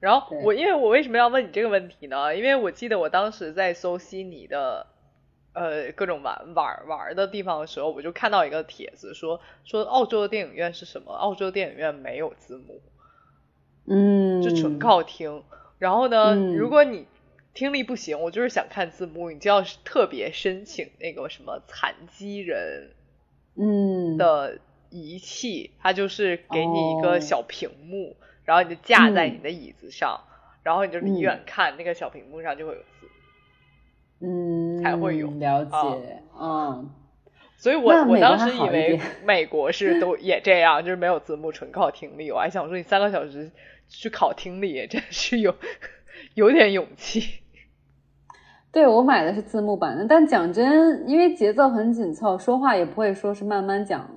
[0.00, 2.34] 然后我因为我为什么要问你这个问题呢？
[2.34, 4.86] 因为我记得我当时在搜悉尼的，
[5.52, 11.12] 呃，各种玩玩玩的地方的时候，我就看到一个帖子说说澳洲的电影院是什么？
[11.12, 12.80] 澳洲电影院没有字幕，
[13.86, 15.44] 嗯，就纯靠听。
[15.78, 17.06] 然后呢，如果你
[17.52, 22.94] 听力不行，我就是想看字幕，你就要特别申请那个什么残疾人，
[23.54, 28.16] 嗯的仪器，它就是给你一个小屏幕。
[28.50, 30.18] 然后你就架在你的椅子上，
[30.64, 33.06] 然后你就离远看，那个小屏幕上就会有字，
[34.26, 36.90] 嗯，才会有了解，嗯。
[37.56, 42.32] 所以我我当时以为 美国是都 也这样，就是没有字幕，纯靠听力。
[42.32, 43.52] 我还想说，你三个小时
[43.86, 45.54] 去考听力，真是有
[46.34, 47.40] 有点勇气。
[48.72, 54.10] 对我买的是字幕版的，但讲真，因为节奏很紧凑，说话也不会说是慢慢讲。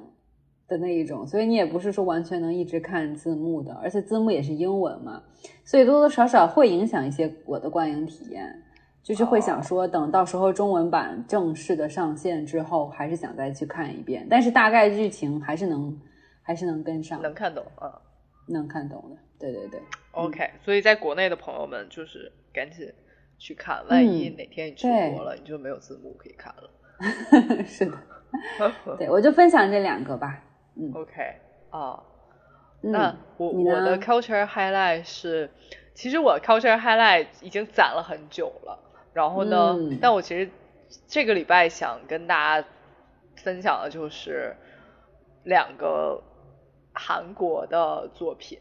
[0.68, 5.22] 的那一种，所以你也不是说完全能一直看字幕的，而且字幕也是英文嘛，
[5.64, 8.64] 所以多多少少会影响一些我的观影体验，
[9.04, 16.00] 就是会想说等到时候中文版正式的上线之后，还是想再去看一遍，但是大概剧情还是能
[16.42, 18.02] 还是能跟上，能看懂啊，
[18.48, 22.88] 能看懂的，对对对，OK，所以在国内的朋友们就是赶紧
[23.38, 27.98] 去看，万一哪天你出国了，你就没有字幕可以看了， 是的，
[28.98, 30.42] 对我就分享这两个吧。
[30.94, 31.36] OK，
[31.70, 32.04] 啊，
[32.82, 35.50] 那我我的 culture highlight 是，
[35.94, 38.80] 其实我 culture highlight 已经攒了很久了，
[39.14, 40.50] 然后呢，但我其实
[41.08, 42.68] 这个礼拜想跟大家
[43.36, 44.56] 分享的就是
[45.44, 46.22] 两个
[46.94, 48.60] 韩国的作品。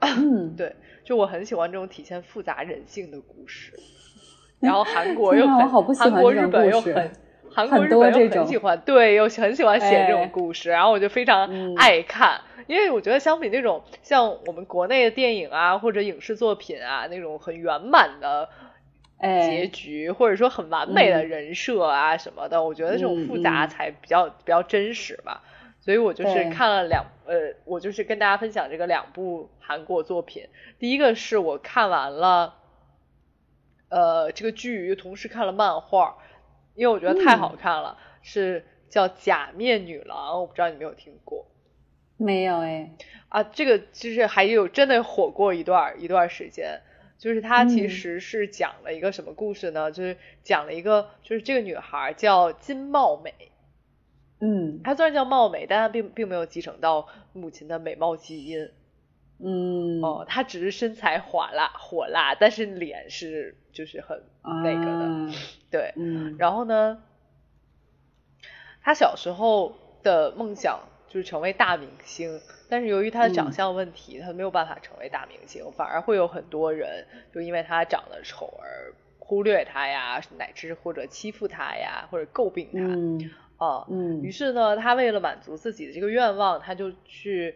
[0.00, 3.72] 嗯， 对，就我很喜欢这种体现复杂人性的故事。
[4.60, 7.10] 然后韩国又很，我好不喜欢韩国、日本又很，
[7.54, 11.74] 韩国、很日本又多这种很喜欢，对，又很喜欢写这种哎故事，然后我就非常嗯。
[11.76, 18.48] 爱看，因为我觉得相比那种像我们国内的电影啊或者影视作品啊那种很圆满的
[19.18, 21.28] 结哎，局，或者说很完美的嗯。
[21.28, 25.42] 人设啊什么的，我觉得这种嗯复杂嗯才比较、比较真实吧。
[25.80, 30.48] 所以我就是看了两呃，我就是跟大家分享这个两部韩国作品。
[30.78, 32.54] 第一个是我看完了，
[33.88, 36.18] 呃，这个剧，同时看了漫画，
[36.74, 41.46] 因为我觉得太嗯好看了，是叫《假面女郎》，我不知道你有没有听过
[42.16, 42.92] 没有哎，
[43.28, 43.42] 啊？
[43.42, 46.80] 这个就是还有真的火过一段一段时间。
[47.18, 49.92] 就是它其嗯实是讲了一个什么故事呢？
[49.92, 53.32] 就是讲了一个，就是这个女孩叫金茂美，
[54.40, 58.68] 嗯她虽然叫貌美，但她并并没有继承到母亲的美貌基因。
[59.38, 65.04] 嗯，哦，她只是身材火辣火辣，但是脸是就是很那个的。
[65.04, 65.32] 啊
[65.70, 67.02] 对，嗯，然后呢，
[68.82, 82.80] 他小时候的梦想就是成为大明星，但是由于他的长嗯相问题，他没有办法成为大明星，反而会有很多人就因为他长得丑而忽略他呀，乃至或者欺负他呀，或者诟病他。
[82.80, 87.54] 嗯啊，嗯于是呢，他为了满足自己的这个愿望，他就去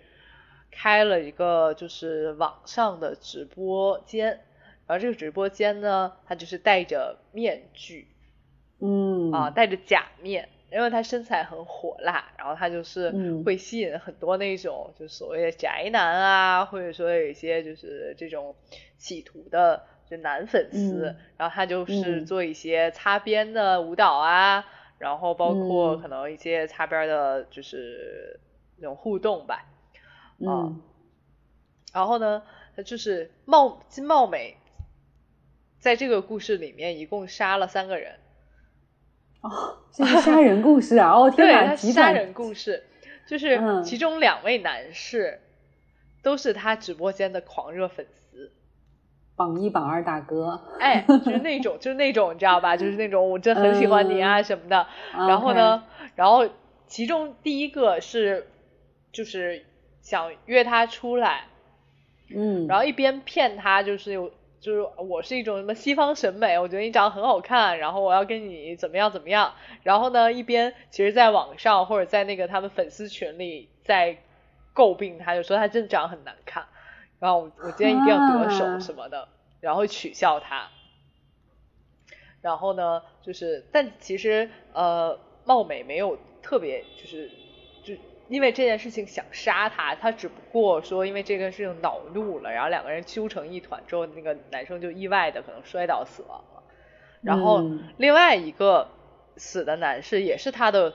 [0.71, 4.41] 开了一个就是网上的直播间，
[4.87, 8.09] 然后这个直播间呢，他就是戴着面具
[8.81, 18.55] 嗯啊，戴着假面，因为他身材很火辣，然后他就是嗯会吸引很多那种就所谓的宅男啊，或者说有一些就是这种
[18.99, 24.65] 企图的就男粉丝，嗯然后他就是嗯做一些擦边的舞蹈啊。
[24.99, 28.41] 然后包括嗯可能一些擦边的，就是
[28.79, 29.67] 那种互动吧。
[30.39, 30.81] 嗯
[31.93, 32.43] 然后呢，
[32.75, 34.57] 他就是貌金貌美，
[35.87, 38.17] 在这个故事里面一共杀了三个人。
[39.41, 41.13] 哦，这是杀人故事啊！
[41.13, 42.83] 哦 天对，哪，他杀人故事，
[43.29, 45.41] 就是嗯其中两位男士
[46.25, 48.51] 都是他直播间的狂热粉丝。
[49.37, 52.77] 榜一榜二大哥，哎，就是那种，就是那种，你知道吧？
[52.77, 54.89] 就是那种我真很喜欢你啊什么的。
[55.13, 55.85] 然后呢，
[56.17, 56.49] 然后
[56.89, 58.49] 其中第一个是
[59.13, 59.65] 就是
[60.01, 61.45] 想约他出来，
[62.35, 69.55] 嗯，然后一边骗他，就是有就是我是一种什么西方审美，我觉得你长得很好看，然后我要跟你怎么样怎么样。
[69.83, 74.19] 然后呢，一边其实在网上或者在那个他们粉丝群里在
[74.75, 76.67] 诟病他，就说他真的长得很难看，
[77.19, 79.29] 然后我我今天一定要得手啊什么的，
[79.61, 80.69] 然后取笑他。
[82.43, 87.35] 然后呢，就是但其实呃，貌美没有特别就是就
[88.29, 96.63] 因为这件事情想杀他，他只不过说因为这个事情恼怒了，然后两个人揪成一团之后，那个男生就意外的可能摔倒死亡了。
[97.23, 98.89] 然后嗯另外一个
[99.37, 100.95] 死的男士也是他的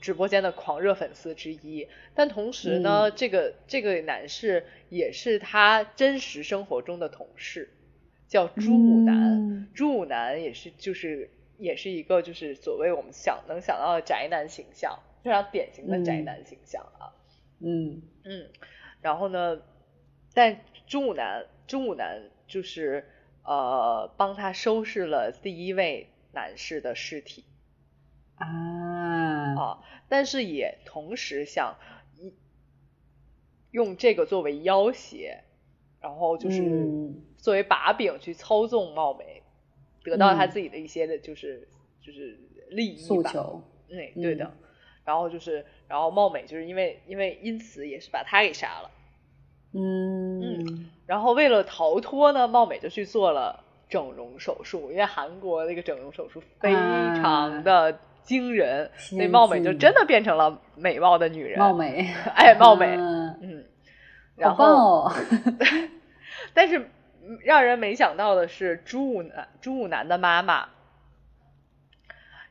[0.00, 7.70] 直播间的狂热粉丝之一，但同时呢，这个这个男士也是他真实生活中的同事，
[8.28, 9.16] 叫朱武南。
[9.16, 17.14] 嗯朱武南也是就是也是一个就是所谓我们想能想到的宅男形象，非常典型的宅嗯男形象啊。
[17.60, 18.48] 嗯嗯，
[19.00, 19.60] 然后呢，
[20.32, 23.04] 但中午男中午男就是
[23.42, 27.44] 呃帮他收拾了第一位男士的尸体
[28.36, 28.46] 啊
[29.58, 31.76] 啊，但是也同时想
[32.16, 32.32] 一
[33.72, 35.42] 用这个作为要挟，
[36.00, 39.42] 然后就是嗯作为把柄去操纵貌美，
[40.04, 41.68] 得到他嗯自己的一些的就是、
[42.00, 42.38] 就是
[42.70, 43.02] 利益吧。
[43.02, 44.44] 诉求，嗯，对的。
[44.44, 44.67] 嗯
[45.08, 48.90] 然后就是，然后貌美就是因为因为因此也是把他给杀了。
[49.72, 61.58] 嗯然后为了逃脱呢，貌美就去做了整容手术，因为韩国那个整容手术非常的惊人，所以貌美就真的变成了美貌的女人。
[61.58, 63.64] 貌美，哎，貌美，嗯嗯。
[64.36, 65.12] 然后，哦，
[66.52, 70.68] 但是嗯让人没想到的是，朱武南朱武南的妈妈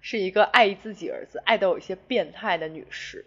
[0.02, 3.26] 是一个爱自己儿子爱到有一些变态的女士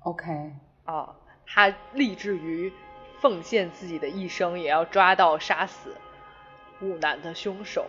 [0.00, 0.52] OK，
[0.84, 1.16] 啊，
[1.46, 2.72] 她立志于
[3.20, 5.94] 奉献自己的一生，也要抓到杀死
[6.80, 7.86] 五男的凶手，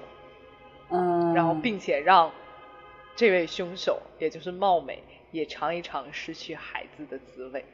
[0.89, 2.31] 嗯，然后并且让
[3.15, 7.65] 这位凶手，也就是貌美，也尝一尝失去孩子的滋味。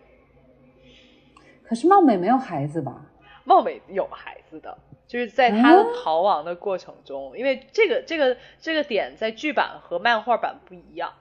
[1.64, 3.06] 可是貌美没有孩子吧？
[3.44, 4.78] 貌美有孩子的，
[5.12, 11.14] 就是在他的啊逃亡的过程中，因为这个这个这个点在剧版和漫画版不一样。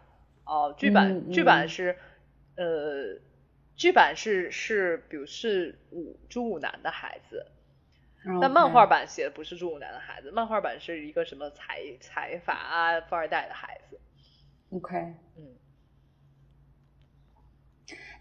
[0.44, 1.96] 哦，剧版嗯剧版嗯是
[2.56, 3.18] 呃
[3.74, 7.46] 剧版是是比如是五朱武南的孩子，
[8.40, 13.98] 但漫画版写的不是朱武南的孩子，漫画版是一个什么财财阀啊富二代的孩子。
[14.70, 14.96] OK，
[15.36, 15.56] 嗯，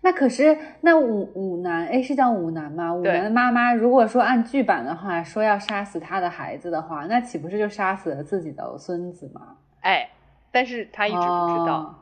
[0.01, 2.93] 那可是那五五男，哎，是叫五男吗？
[2.93, 9.57] 五男的妈妈如果说按剧版的话，说要杀死他的孩子的话，那岂不是就杀死了自己的孙子吗？
[9.81, 10.09] 哎，
[10.51, 11.95] 但是他一直不知道。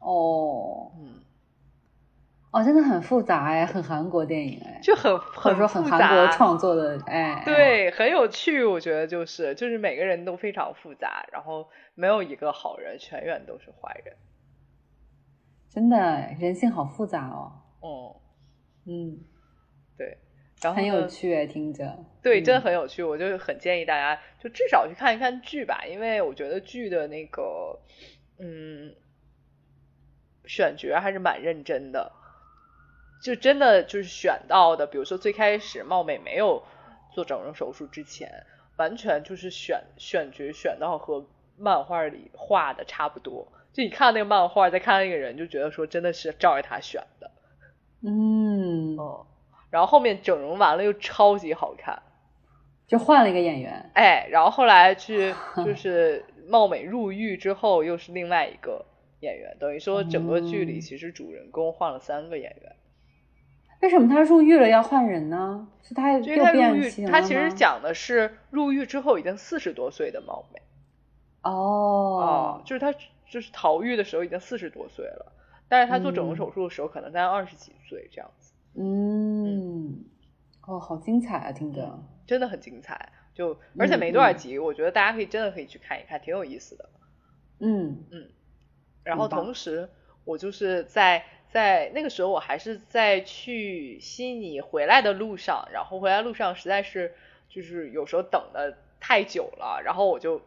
[0.00, 0.08] 哦。
[0.08, 1.20] 哦嗯，
[2.52, 7.42] 哦，真的很复杂哎，很韩国电影哎，就很或者说很韩国创作的哎。
[7.44, 14.14] 对，很有趣，我觉得就是就是每个人都非常复杂，然后没有一个好人，全员都是坏人。
[15.76, 15.98] 真的
[16.40, 17.52] 人性好复杂哦。
[17.80, 18.16] 哦、
[18.86, 19.18] 嗯，
[19.98, 20.16] 对，
[20.62, 22.02] 然后很有趣哎，听着。
[22.22, 27.78] 对，真的嗯很有趣，我就很建议大家就至少去看一看剧吧，因为我觉得剧的那个，
[28.38, 28.94] 嗯，
[30.46, 32.10] 选角还是蛮认真的，
[33.22, 36.64] 就真的就是选到的，比如说最开始貌美没有
[37.12, 38.46] 做整容手术之前，
[38.78, 47.30] 完全就是选选角选到和漫画里画的差不多，就你看那个漫画，再看那个人，就觉得说真的是照着他选的，
[48.02, 49.26] 嗯，哦，
[49.68, 52.02] 然后后面整容完了又超级好看。
[52.86, 53.90] 就换了一个演员。
[53.92, 58.86] 哎，然后后来去 就是貌美入狱之后，又是另外一个
[59.20, 62.76] 演员，等于说整个剧里嗯其实主人公换了三个演员。
[63.82, 65.68] 为什么他入狱了要换人呢？
[65.82, 70.62] 是他因为入狱他其实讲的是入狱之后已经四十多岁的貌美
[71.42, 72.94] 哦，就是他
[73.28, 75.32] 就是逃狱的时候已经四十多岁了，
[75.68, 80.04] 但是他做整容嗯手术的时候可能才二十几岁这样子，嗯，
[80.66, 81.98] 哦，好精彩啊，听着。
[82.26, 83.12] 真的很精彩。
[83.34, 86.88] 就而且嗯没多少嗯集，我觉得大家可以真的可以去看一看，挺有意思的。
[87.58, 88.30] 嗯嗯
[89.04, 89.90] 然后同时，
[90.24, 97.14] 我就是在在那个时候，我还是在去悉尼回来的路上，然后回来路上实在是
[97.50, 100.40] 就是有时候等的太久了，然后我就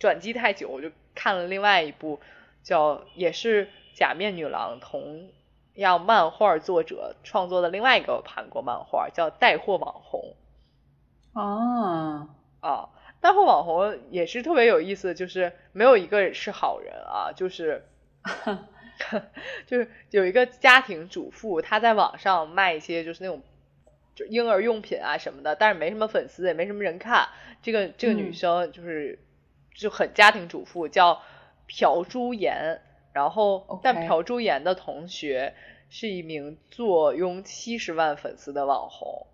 [0.00, 2.20] 转机太久，我就看了另外一部
[2.62, 5.30] 叫也是假面女郎同
[5.74, 10.36] 样漫画作者创作的另外一个韩国漫画，叫《带货网红》。
[11.40, 12.28] 哦，
[12.60, 12.88] 啊，
[13.20, 17.84] 带货网红也是特别有意思，就是没有一个是好人啊，就是
[19.66, 23.42] 就是有一个家庭主妇，她在网上卖一些就是那种
[24.14, 27.28] 就婴儿用品啊什么的，但是没什么粉丝，也没什么人看。
[27.62, 29.18] 这个这个女嗯生就是、
[29.76, 31.22] 就很家庭主妇，叫
[31.66, 32.80] 朴珠妍。
[33.12, 35.54] 然后但朴珠妍的同学
[35.88, 39.26] 是一名坐拥七十万粉丝的网红。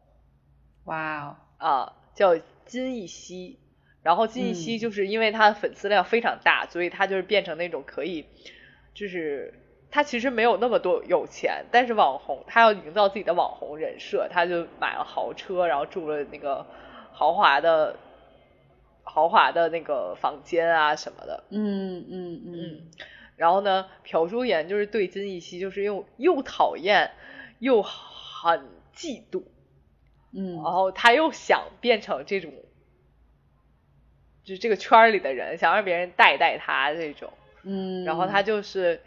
[0.85, 3.59] 哇哦，啊，叫金艺熙。
[4.05, 8.27] 然后金艺熙嗯就是因为他的粉丝量非常大，所以他就是变成那种可以，
[8.95, 9.55] 就是
[9.91, 16.67] 他其实没有那么多有钱，但是网红他要营造自己的网红人设，他就买了豪车，然后住了那个
[17.13, 17.97] 豪华的
[19.13, 21.45] 豪华的那个房间啊什么的。
[21.51, 22.53] 嗯嗯嗯。
[22.55, 22.91] 嗯，
[23.37, 27.11] 然后呢，朴珠妍就是对金艺熙就是又又讨厌
[27.59, 29.43] 又很嫉妒，
[30.33, 30.55] 嗯。
[30.63, 32.51] 然后他又想变成这种，
[34.45, 37.31] 就是这个圈里的人，想让别人带带他这种，
[37.65, 39.03] 嗯，然后他就是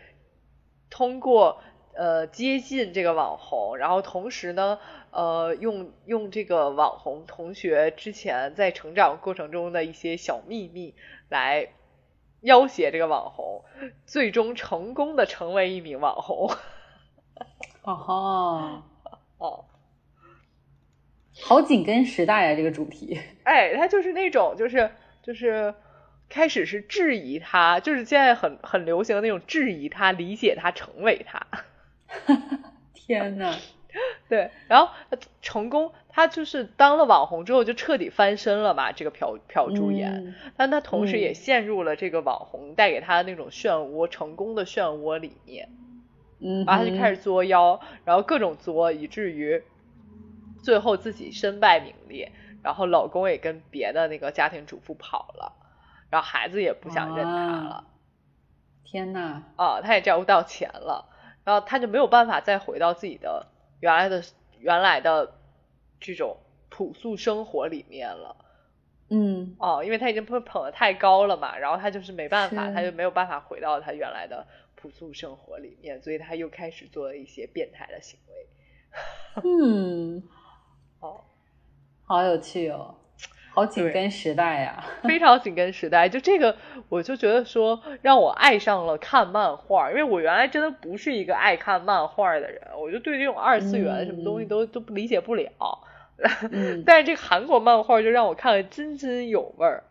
[0.91, 1.61] 通过
[1.95, 4.79] 呃接近这个网红，然后同时呢，
[5.15, 10.93] 呃用用这个网红同学之前在成长过程中的一些小秘密
[11.29, 11.69] 来
[12.41, 13.63] 要挟这个网红，
[14.05, 16.51] 最终成功的成为一名网红。
[17.83, 18.81] 哦吼，
[19.39, 19.65] 哦，
[21.41, 23.19] 好紧跟时代啊，这个主题。
[23.43, 24.91] 哎，他就是那种，就是
[25.23, 25.73] 就是
[26.27, 31.47] 开始是质疑他，就是现在很很流行的那种质疑他、理解他、成为他。
[32.93, 33.55] 天呐，
[34.27, 34.91] 对，然后
[35.41, 40.25] 成功，他就是当了网红之后就彻底翻身了嘛，这个朴朴珠妍。
[40.25, 45.69] 嗯但他同时也嗯陷入了这个网红带给他的那种漩涡、成功的漩涡里面。
[46.39, 49.63] 嗯，然后他就开始作妖，然后各种作，以至于
[50.61, 52.31] 最后自己身败名裂，
[52.61, 55.53] 然后老公也跟别的那个家庭主妇跑了，
[56.09, 57.85] 然后孩子也不想认他了
[58.83, 61.07] 天呐，啊，他也挣不到钱了，
[61.43, 63.47] 然后他就没有办法再回到自己的
[63.85, 64.23] 原来的
[64.59, 65.31] 原来的
[65.99, 66.37] 这种
[66.69, 68.35] 朴素生活里面了。
[69.09, 78.47] 嗯哦，因为他已经被捧得太高了嘛，然后他就是没办法，他就没有办法回到他原来的朴素生活里面，所以他又开始做了一些变态的行为。
[79.45, 80.23] 嗯，
[80.99, 81.21] 哦，
[82.05, 82.95] 好有趣哦。
[83.55, 86.07] 好紧跟时代呀， 非常紧跟时代。
[86.09, 86.55] 就这个，
[86.89, 95.49] 我就觉得说让我爱上了看漫画，因为我原来真的不是一个爱看漫画的人，我就对这种二次元什么东西都都不理解不了。
[96.85, 99.83] 但是这个韩国漫画就让我看了津津有味儿。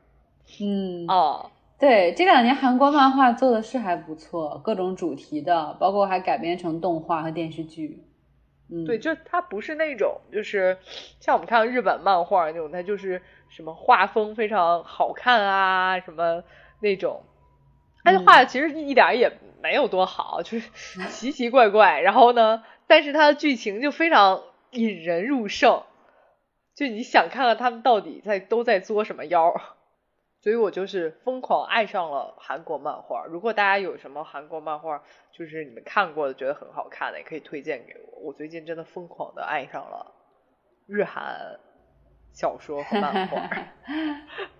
[0.60, 8.04] 嗯哦，对，这两年韩国漫画做的是还不错，各种主题的，包括还改编成动画和电视剧。
[8.70, 10.78] 嗯，对，就它不是那种，就是
[11.20, 16.42] 像我们看日本漫画那种，它就是什么画风非常好看啊，什么
[16.80, 17.24] 那种，
[18.02, 20.70] 它画的其实一点也没有多好，就是
[21.08, 22.00] 奇奇怪怪。
[22.00, 25.82] 然后呢，但是它的剧情就非常引人入胜，
[26.74, 29.54] 就你想看看他们到底在都在作什么妖。
[30.44, 33.24] 所以我就是疯狂爱上了韩国漫画。
[33.24, 38.18] 如果大家有什么韩国漫画，就是你们看过的觉得很好看的，也可以推荐给我。
[38.26, 40.14] 我最近真的疯狂的爱上了
[40.86, 41.58] 日韩
[42.30, 43.48] 小说和漫画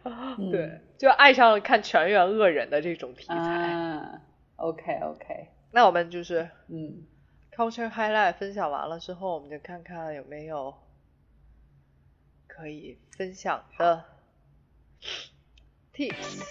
[0.50, 4.22] 对，就爱上了看全员恶人的这种题材。
[4.56, 7.06] OK OK，那我们就是嗯
[7.54, 10.72] ，Culture Highlight 分享完了之后，我们就看看有没有
[12.48, 14.02] 可以分享的。
[15.96, 16.42] Tips，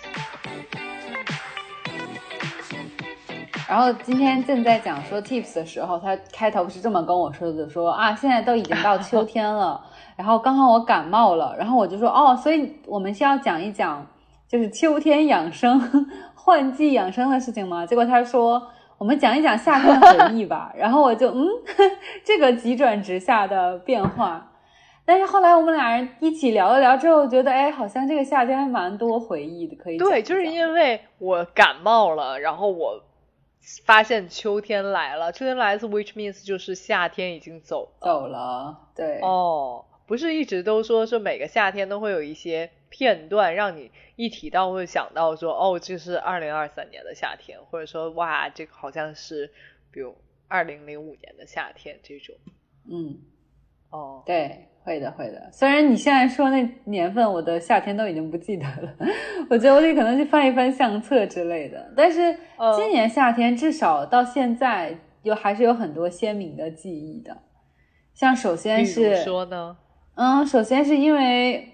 [3.67, 9.83] 然后今天正在讲说 Tips 的时候，他开头是这么跟我说的：说啊，现在都已经到秋天了，
[10.15, 14.07] 然后刚好我感冒了，然后我就说哦，所以我们是要讲一讲
[14.47, 17.85] 就是秋天养生、换季养生的事情吗？
[17.85, 18.65] 结果他说
[18.97, 21.45] 我们讲一讲夏天的回忆吧，然后我就嗯，
[22.23, 24.51] 这个急转直下的变化。
[25.05, 33.03] 但是后来我们俩人一起聊了聊之后，觉得哎，好像这个夏天还蛮多回忆的，可以对，就是因为我感冒了，然后我
[33.85, 39.19] 发现秋天来了，秋天来自 which means 就是夏天已经走走了，对。
[39.21, 49.51] 哦，不是一直都说说每个夏天都会有一些片段让你一提到会想到说哦，这是二零二三年的夏天，或者说哇，这个好像是
[49.91, 50.15] 比如
[50.47, 52.35] 二零零五年的夏天这种，
[52.89, 53.19] 嗯，
[53.89, 54.69] 哦，对。
[54.83, 55.49] 会的，会的。
[55.51, 58.93] 虽然你现在说那年份，我的夏天都已经不记得了，
[59.49, 61.91] 我觉得我得可能去翻一翻相册之类的。
[61.95, 62.35] 但是
[62.75, 67.37] 今年夏天至少到现在，有还是有很多鲜明的记忆的。
[68.13, 69.77] 像首先是说呢，
[70.15, 71.69] 嗯，首先是因为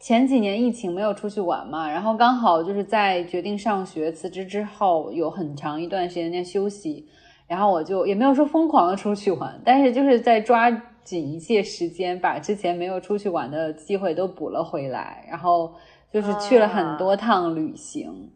[0.00, 7.06] 前几年疫情没有出去玩嘛，然后刚好就是在决定上学辞职之后，有很长一段时间在休息，
[7.46, 10.68] 然后我就也没有说疯狂的出去玩，但是就是在抓。
[11.04, 15.74] 紧一切时间，把之前没有出去玩的机会都补了回来，然后
[16.12, 18.30] 就是去了很多趟旅行。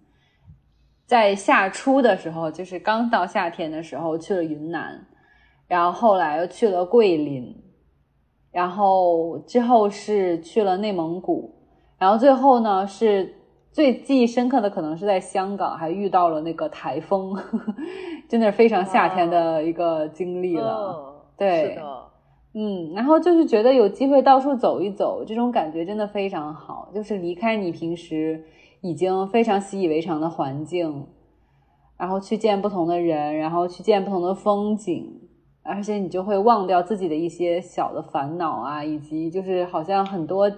[1.06, 5.06] 在夏初的时候，就是刚到夏天的时候，去了云南，
[5.66, 7.54] 然后后来又去了桂林，
[8.50, 11.54] 然后之后是去了内蒙古，
[11.98, 13.34] 然后最后呢是
[13.70, 17.36] 最记忆深刻的，可能是在香港还遇到了那个台风，
[18.26, 21.22] 真的是非常夏天的一个经历了。
[21.36, 21.78] 对。
[22.56, 26.88] 嗯，然后就是觉得有机会到处走一走，这种感觉真的非常好。
[26.94, 28.44] 就是离开你平时
[28.80, 31.04] 已经非常习以为常的环境，
[31.98, 35.04] 然后去见不同的人，然后去见不同的风景，
[35.64, 40.48] 而且你就会忘掉自己的一些小的烦恼啊，以及就是好像很多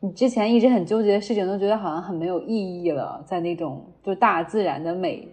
[0.00, 3.22] 你之前一直很纠结的事情，都觉得好像很没有意义了。
[3.26, 5.28] 在那种就大自然的美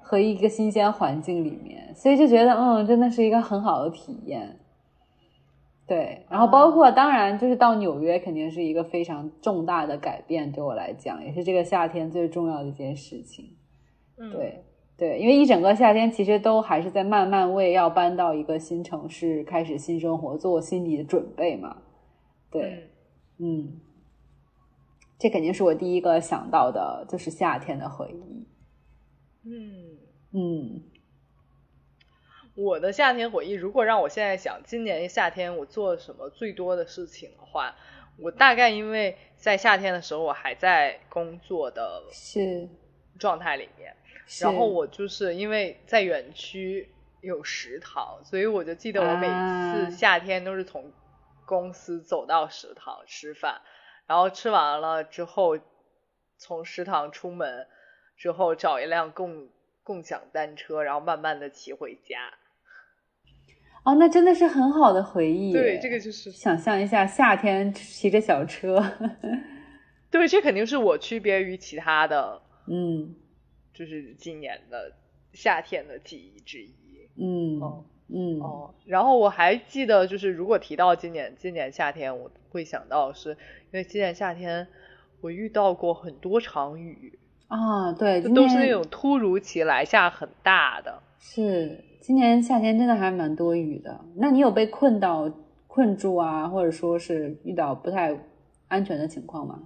[0.00, 4.58] 和一个新鲜环境里面，所以就觉得嗯，真的是一个很好的体验。
[5.88, 13.56] 对，然后包括当然就是到纽约肯定是一个非常重大的改变，对我来讲也是这个夏天最重要的一件事情。
[14.18, 14.62] 嗯，对
[14.98, 21.78] 对，因为一整个夏天其实都还是在慢慢为要搬到一个新城市、开始新生活做心理的准备嘛。
[22.50, 22.90] 对，
[23.38, 23.80] 嗯，
[25.18, 28.46] 这肯定是我第一个想到的，就是夏天的回忆。
[29.44, 29.96] 嗯
[30.32, 30.82] 嗯。
[32.58, 37.76] 我的夏天回忆，如果让我现在想今年夏天我做什么最多的事情的话，
[38.18, 42.68] 我大概因为在夏天的时候我还在工作的是
[43.16, 43.94] 状态里面，
[44.40, 50.92] 然后我就是因为在园区有食堂，所以我就记得我每次夏天都是从
[51.46, 53.60] 公司走到食堂吃饭，
[54.08, 55.56] 然后吃完了之后
[56.38, 57.68] 从食堂出门
[58.16, 59.48] 之后找一辆共
[59.84, 62.32] 共享单车，然后慢慢的骑回家。
[63.88, 65.50] 哦，那真的是很好的回忆。
[65.50, 68.84] 对，这个就是想象一下夏天骑着小车。
[70.12, 73.14] 对，这肯定是我区别于其他的，嗯，
[73.72, 74.92] 就是今年的
[75.32, 77.08] 夏天的记忆之一。
[77.16, 77.58] 嗯，
[78.08, 83.36] 嗯哦，然后我还记得，就是如果提到今年今年夏天，我会想到是因
[83.72, 84.68] 为今年夏天
[85.22, 91.02] 我遇到过很多场雨，啊，对，都是那种突如其来下很大的。
[91.18, 94.00] 是今年夏天真的还蛮多雨的。
[94.16, 95.30] 那你有被困到
[95.66, 98.18] 困住啊，或者说是遇到不太
[98.68, 99.60] 安全的情况吗？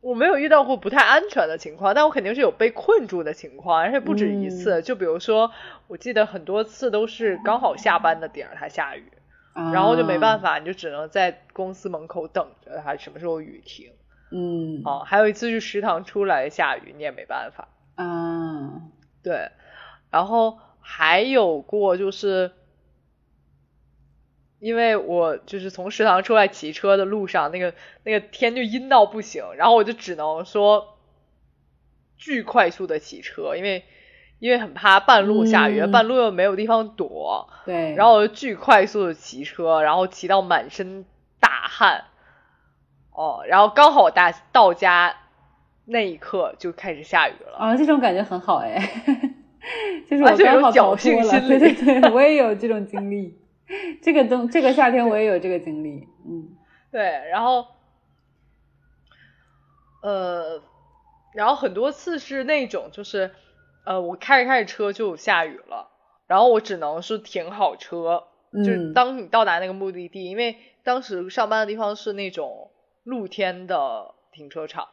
[0.00, 4.80] 我没有遇到过不太安全的情况，但我肯定是有被困住的情况，而且不止一次。
[4.80, 5.50] 就比如说，
[5.88, 9.04] 我记得很多次都是刚好下班的点儿它下雨，
[9.52, 13.90] 啊，然后就没办法，你就只能在公司门口等着它什么时候雨停。
[14.32, 17.68] 嗯啊，还有一次去食堂出来下雨，你也没办法。
[17.96, 18.80] 啊，
[19.22, 19.50] 对，
[20.10, 20.56] 然后
[20.92, 22.50] 还有过就是，
[24.58, 27.72] 因为我就是从食堂出来骑车的路上，那个
[28.02, 30.98] 那个天就阴到不行，然后我就只能说
[32.16, 33.84] 巨快速的骑车，因为
[34.40, 35.92] 因为很怕半路下雨，嗯。
[35.92, 41.06] 半路又没有地方躲，对，然后我就巨快速的骑车，然后骑到满身
[41.38, 42.04] 大汗，
[43.12, 45.16] 哦，然后刚好大到家
[45.84, 47.56] 那一刻就开始下雨了。
[47.56, 48.90] 啊，这种感觉很好哎，
[50.08, 53.38] 就是我刚好逃侥幸脱了，心 对理对对，我也有这种经历。
[54.02, 56.56] 这个冬这个夏天我也有这个经历，嗯
[56.90, 57.66] 对，然后，
[60.02, 60.60] 呃，
[61.34, 63.30] 然后很多次是那种就是，
[63.84, 65.88] 呃，我开着开着车就下雨了，
[66.26, 72.72] 然后我只能是停好车，就是嗯当你到达那个目的地，因为当时上班的地方是那种
[73.04, 74.88] 露天的停车场，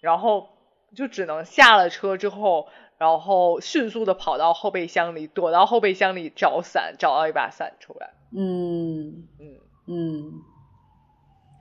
[0.00, 0.48] 然后
[0.96, 2.66] 就只能下了车之后，
[2.98, 9.46] 然后迅速的跑到后备箱里，躲到后备箱里找伞，找到一把伞出来，嗯嗯
[9.86, 10.32] 嗯，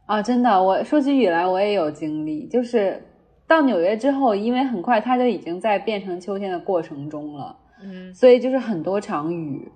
[0.06, 3.06] 啊，真的，我说起雨来，我也有经历，就是
[3.48, 9.72] 到纽约之后，因为很快它就已经在变成秋天的过程中了，嗯所以就是很多场雨。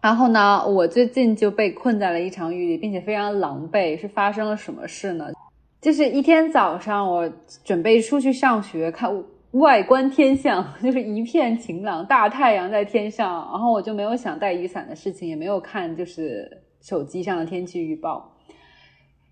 [0.00, 3.98] 然后呢，我最近就被困在了一场雨里，并且非常狼狈。
[3.98, 5.26] 是发生了什么事呢？
[5.80, 7.28] 就是一天早上，我
[7.64, 9.12] 准备出去上学，看
[9.52, 13.48] 外观天象， 就是一片晴朗，大太阳在天上。
[13.50, 18.34] 然后我就没有想带雨伞的事情，也没有看就是手机上的天气预报。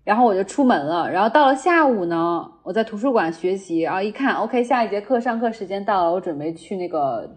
[0.03, 1.11] 然后我就出门了。
[1.11, 7.29] 然后到了下午呢，我在图书馆学习，然后一看，OK，下一节课上课时间到了，我准备去那个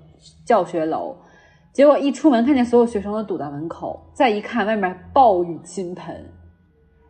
[0.47, 1.16] 教学楼。
[1.72, 6.28] 结果一出门，看见所有学生都堵在门口，再一看，外面暴雨倾盆，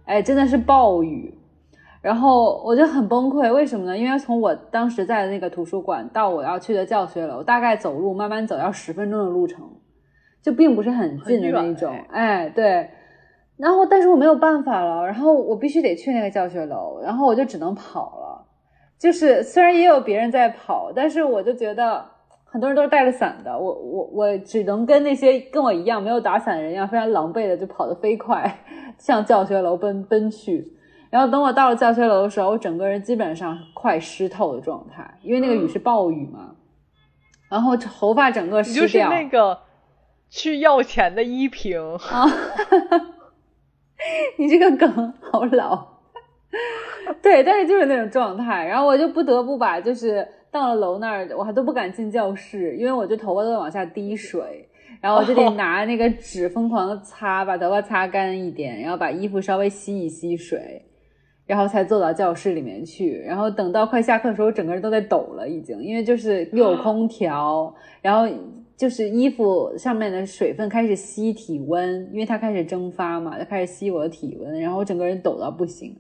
[0.05, 1.35] 哎，真的是暴雨。
[2.03, 3.99] 然后我就很崩溃，为什么呢？
[3.99, 9.69] 因为从我当时在的那个图书馆到我要去的教学楼，大概走路慢慢走要十分钟的路程，
[10.43, 11.95] 就并不是很近的那一种。
[12.11, 12.89] 哎，对。
[13.59, 18.47] 然后，但是我没有办法了，然后我必须得去那个教学楼，然后我就只能跑了。
[18.99, 22.03] 就是虽然也有别人在跑，但是我就觉得
[22.45, 28.59] 很多人都是带着伞的，我我我只能跟那些跟我一样没有打伞的人一样，非常狼狈的就跑得飞快，
[28.97, 30.73] 向教学楼奔奔去。
[31.11, 36.55] 然后等我到了教学楼的时候，我整个人基本上快湿透的状态，因为那个雨是暴雨嘛，
[37.51, 39.11] 然后头发整个你就是湿掉。
[39.11, 39.59] 那个
[40.29, 42.27] 去要钱的依萍，啊，
[44.39, 45.89] 你这个梗好老。
[47.23, 54.69] 对，但是就是那种状态，然后我就不得不把，就是到了楼那儿，我还都不敢进教室，因为我这头发都在往下滴水，
[55.01, 60.85] 然后我就得哦拿那个纸疯狂的擦，把头发擦干一点，然后把衣服稍微吸一吸水，
[61.51, 63.19] 然后才坐到教室里面去。
[63.27, 68.33] 然后等到快下课的时候，我整个人都在抖了，已经，因为就是又有空调，然后
[68.77, 75.93] 就是衣服上面的水分开始吸体温，因为它开始蒸发嘛，就开始吸我的体温，然后我整个人抖到不行。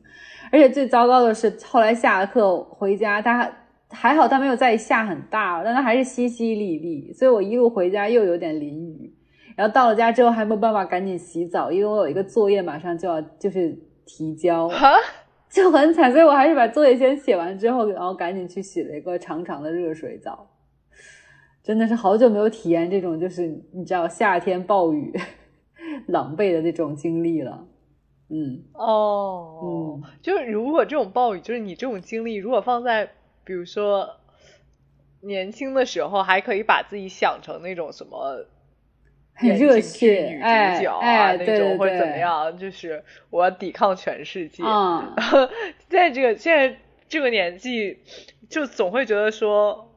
[0.53, 3.51] 而且最糟糕的是，后来下了课回家，他
[3.89, 9.13] 还好，他没有再下很大，但他还是淅淅沥沥，所以我一路回家又有点淋雨。
[9.57, 13.77] 然后到了家之后还没有办法赶紧洗澡，因为我有一个作业马上就要就是
[14.07, 14.95] 提交，哈，
[15.51, 20.49] 就很惨，所以我还是把作业先写完之后，然后赶紧去洗了一个长长的热水澡。
[21.63, 25.13] 真的是好久没有体验这种就是你知道夏天暴雨
[26.09, 27.67] 狼狈的那种经历了。
[28.29, 29.61] 嗯哦，
[30.03, 33.11] 嗯，就是如果这种暴雨，就是你这种经历，如果放在
[33.45, 34.09] 比如说
[35.21, 38.47] 年轻的时候，还可以把自己想成那种什么。
[39.41, 44.63] 很热血女主哎角啊，哎那种或者怎么样，就是我要抵抗全世界。
[44.63, 45.17] 啊、
[45.89, 46.77] 在这个现在
[47.09, 47.99] 这个年纪，
[48.49, 49.93] 就总会觉得说，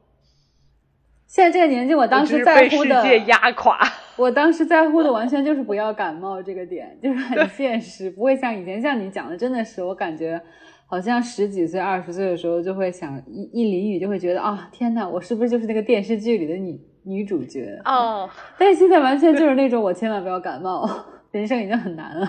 [1.26, 3.78] 现在这个年纪，我当时在乎的，世界压垮。
[4.16, 10.40] 我当时在乎的完全就是不要感冒这个点，就是很现实，不会像以前像你讲的，真的是我感觉
[10.86, 18.28] 好像十几岁、二十岁的时候就会想一一淋雨就会觉得啊，天呐，我是不是就是那个电视剧里的女女主角哦，
[18.58, 20.88] 但是现在完全就是那种我千万不要感冒，
[21.30, 22.26] 人生已经很难了。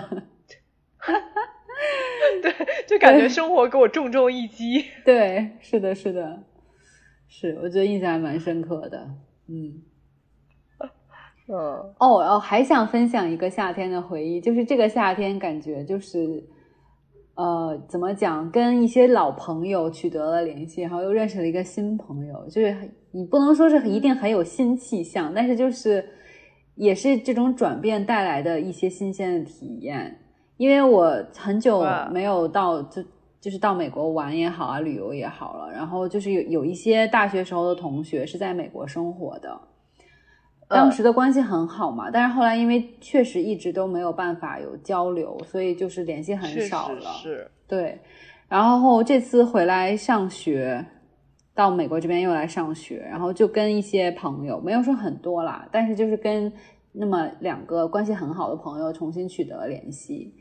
[2.42, 2.52] 对，
[2.86, 4.84] 就感觉生活给我重重一击。
[5.04, 6.42] 对，是的，是的，
[7.28, 9.08] 是，我觉得印象还蛮深刻的。
[9.48, 9.82] 嗯，
[11.48, 16.44] 嗯，哦，哦，还想分享一个夏天的回忆，就是这个夏天感觉就是，
[17.36, 22.74] 呃，怎么讲，跟一些老朋友取得了联系，然后又认识了一个新朋友，就是
[23.10, 26.02] 你不能说是一定很有新气象，但是就是
[26.76, 30.18] 也是这种转变带来的一些新鲜的体验。
[30.56, 33.02] 因为我很久没有到就
[33.38, 39.60] 就是到美国玩也好啊，旅游也好了，然后就是有有一些大学时候的同学是在美国生活的，
[40.68, 47.00] 当时的关系很好嘛，但是后来因为确实一直都没有办法有交流，所以就是联系很少了。
[47.00, 48.00] 实是，对，
[48.48, 50.84] 然后这次回来上学，
[51.54, 56.52] 到美国这边又来上学，然后就跟一些朋友，没有说很多啦，但是就是跟
[56.92, 60.34] 那么两个关系很好的朋友重新取得了联系，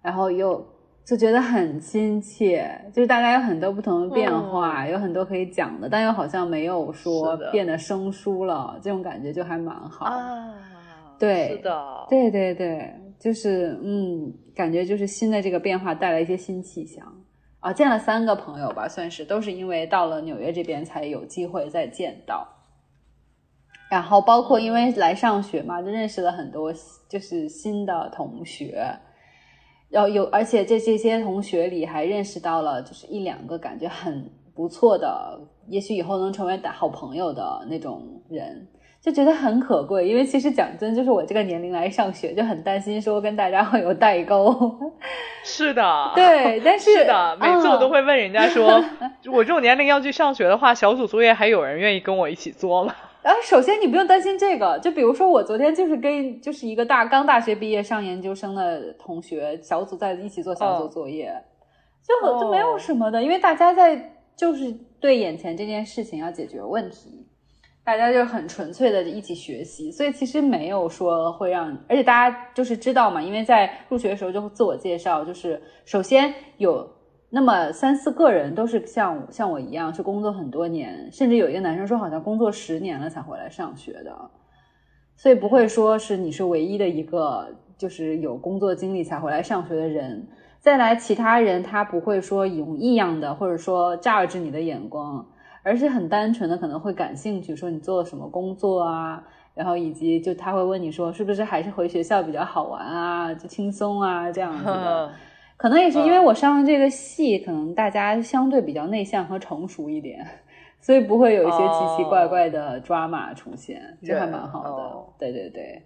[0.00, 0.66] 然后又
[1.06, 10.06] 就觉得很亲切，就是大家有很多不同的变化，有很多可以讲的，但又好像没有说变得生疏了，这种感觉就还蛮好。
[10.06, 10.52] 啊，
[11.16, 17.06] 对是的，对对对，就是嗯，感觉就是新的这个变化带来一些新气象
[17.60, 22.48] 啊，见了三个朋友吧，算是都是因为到了纽约这边才有机会再见到。
[23.88, 26.72] 然后包括因为来上学嘛，就认识了很多
[27.08, 28.84] 就是新的同学，
[29.90, 38.66] 然后有而且这这些同学里还认识到了就是一两个感觉很不错的，也许以后能成为好朋友的那种人。
[38.98, 44.52] 就觉得很可贵，因为其实讲真，就是我这个年龄来上学，就很担心说跟大家会有代沟。
[45.44, 48.82] 是的，对，但 是是的，每次我都嗯会问人家说，
[49.32, 52.92] 我这种年龄要去上学的话，小组作业还有人愿意跟我一起做吗？
[53.26, 61.34] 然后首先你不用担心这个，就比如说我昨天就是跟就是一个大刚大学毕业上研究生的同学小组在一起做小组哦作业，
[62.06, 67.26] 就哦就没有什么的，因为大家在就是对眼前这件事情要解决问题。
[67.82, 76.88] 大家就很纯粹的一起学习，所以其实没有说会让，而且大家就是知道嘛，因为在入学的时候就自我介绍，就是首先有
[77.36, 84.30] 那么三四个人都是像像我一样是工作很多年，甚至有一个男生说好像工作十年了才回来上学的，
[85.16, 90.26] 所以不会说是你是唯一的一个就是有工作经历才回来上学的人。
[90.60, 95.26] 再来，其他人他不会说用异样的或者说 judge 你的眼光，
[95.62, 99.22] 而是很单纯的可能会感兴趣，说你做了什么工作啊，
[99.52, 105.10] 然后以及就他会问你说是不是还是回学校比较好玩啊，就轻松啊这样子的。
[105.56, 110.26] 可能也是因为我上的这个戏，可能大家相对比较内向和成熟一点，
[110.80, 114.70] 所以不会有一些奇奇怪怪的 drama 出现，这还蛮好的。
[114.70, 115.82] 哦对对对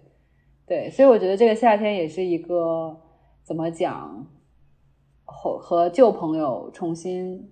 [0.67, 2.97] 对，所以我觉得这个夏天也是一个
[3.43, 4.25] 怎么讲，
[5.25, 7.49] 和和旧朋友重新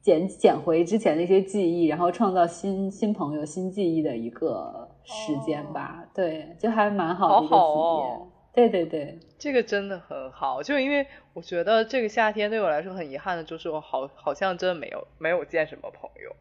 [0.00, 6.04] 捡捡回之前的一些记忆，然后创造新新朋友、新记忆的一个时间吧。
[6.14, 7.60] 对，就还蛮好的一个体验。
[7.60, 16.36] 好好哦对对对，这个真的很好，就因为我觉得这个夏天对我来说很遗憾的就是我好好像真的没有没有见什么朋友，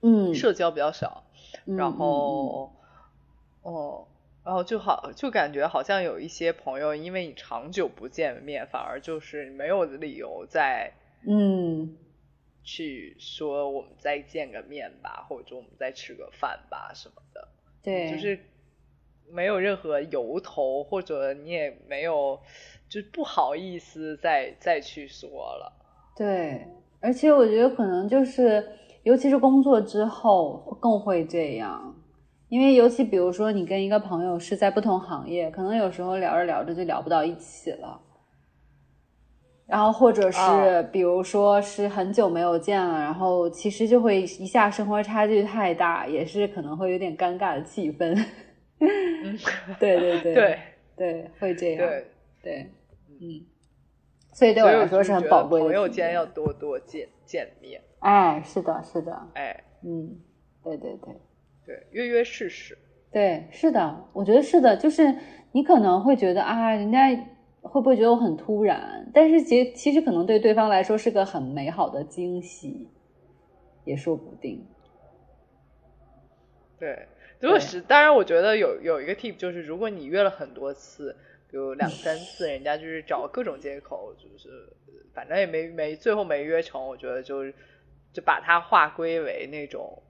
[0.00, 1.24] 嗯，社交比较少，
[1.64, 2.72] 然后，
[3.62, 4.08] 哦，
[4.44, 10.92] 然后就好就感觉好像有一些朋友，因为你长久不见面，反而就是没有理由再
[11.26, 11.96] 嗯。
[12.68, 17.48] 去说我们再见个面吧，或者说我们再吃个饭吧什么的，
[17.80, 18.40] 对，就是
[19.32, 22.38] 没有任何由头，或者你也没有
[22.88, 25.72] 就不好意思再再去说了。
[26.16, 26.66] 对，
[27.00, 28.66] 而且我觉得可能就是，
[29.02, 31.94] 尤其是工作之后更会这样，
[32.48, 38.00] 因为尤其比如说你跟一个朋友是在不同行业，可能有时候聊着聊着就聊不到一起了。
[39.66, 48.16] 然后或者是哦比如说是很久没有见了，然后其实就会一下生活差距太大，也是可能会有点尴尬的气氛。
[48.80, 49.38] 嗯，
[49.78, 50.58] 对对对对。
[50.96, 51.86] 对，会这样。
[51.86, 52.06] 对，
[52.42, 52.70] 对，
[53.20, 53.44] 嗯，
[54.32, 60.18] 所以对我来说是很宝贵的朋友间要多多见见面，哎，是的，是的，哎，嗯，
[60.64, 61.14] 对对对。
[61.66, 62.78] 对，约约试试。
[63.12, 65.14] 对，是的，我觉得是的，就是
[65.52, 67.08] 你可能会觉得啊，人家
[67.60, 69.10] 会不会觉得我很突然？
[69.12, 72.88] 但是其其实可能对对方来说是个很美好的惊喜，
[73.84, 74.64] 也说不定。
[76.78, 77.06] 对，
[77.40, 81.16] 如果是，当然我觉得有有一个 tip 就是，如果你约了很多次，
[81.50, 84.72] 比如两三 次，人家就是找各种借口，就是
[85.12, 87.54] 反正也没没最后没约成，我觉得就是
[88.12, 90.02] 就把它划归为那种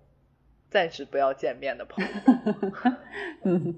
[0.71, 2.11] 暂时不要见面的朋友。
[3.45, 3.75] 嗯，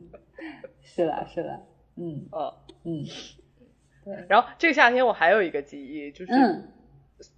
[0.82, 1.60] 是的，是的，
[1.96, 3.04] 嗯哦嗯，
[4.04, 6.72] 对，然后这个夏天我还有一个记忆，就是、嗯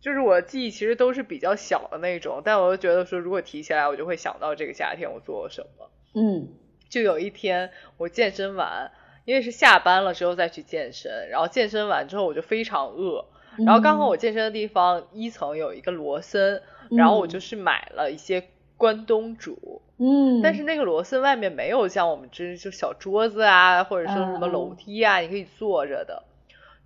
[0.00, 5.90] 就是我的记忆其实都是比较小的那种，但我就觉得说如果提起来，我就会想到这个夏天我做了什么。
[6.14, 6.48] 嗯
[6.88, 8.90] 就有一天我健身完，
[9.24, 13.24] 因为是下班了之后再去健身，然后健身完之后我就非常饿，
[13.64, 18.42] 然后刚好我健身的地方一层有一个罗森，然后我就去买了一些
[18.76, 26.24] 关东煮，嗯，但是那个罗森外面没有像我们这就小桌子啊，或者说什么楼梯啊，你可以坐着的。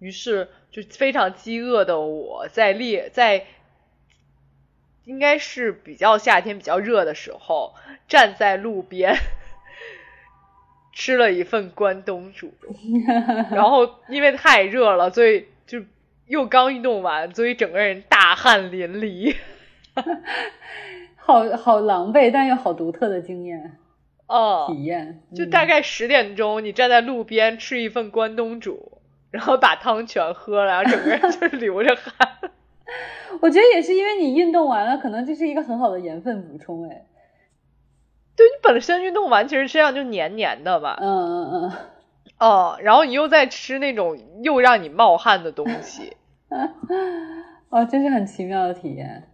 [0.01, 3.47] 于是就非常饥饿的我在列在。
[5.05, 7.74] 应该是比较夏天比较热的时候，
[8.09, 9.16] 站在路边
[10.92, 12.55] 吃了一份关东煮，
[13.50, 15.82] 然后因为太热了，所以就
[16.26, 19.36] 又刚运动完，所以整个人大汗淋漓。
[21.16, 23.78] 好好狼狈，但又好独特的经验
[24.26, 29.00] 哦，体验，嗯就大概十点钟，你站在路边吃一份关东煮，
[29.30, 32.50] 然后把汤全喝了，然后整个人就流着汗。
[33.41, 37.07] 我觉得也是因为你运动完了，可能这是一个很好的盐分补充，哎，
[38.37, 40.99] 对你本身运动完，其实身上就黏黏的吧。
[41.01, 41.72] 嗯嗯嗯。
[42.39, 46.16] 哦，然后你又在吃那种又让你冒汗的东西。
[47.70, 49.28] 哦，真是很奇妙的体验。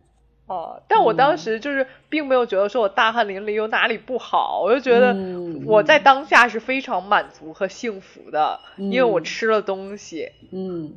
[0.47, 10.31] 哦，但我嗯当时就是并没有觉得说我大汗淋漓有哪里不好，我就觉得嗯我在当下是非常满足和幸福的，因为我嗯吃了东西。
[10.53, 10.95] 嗯，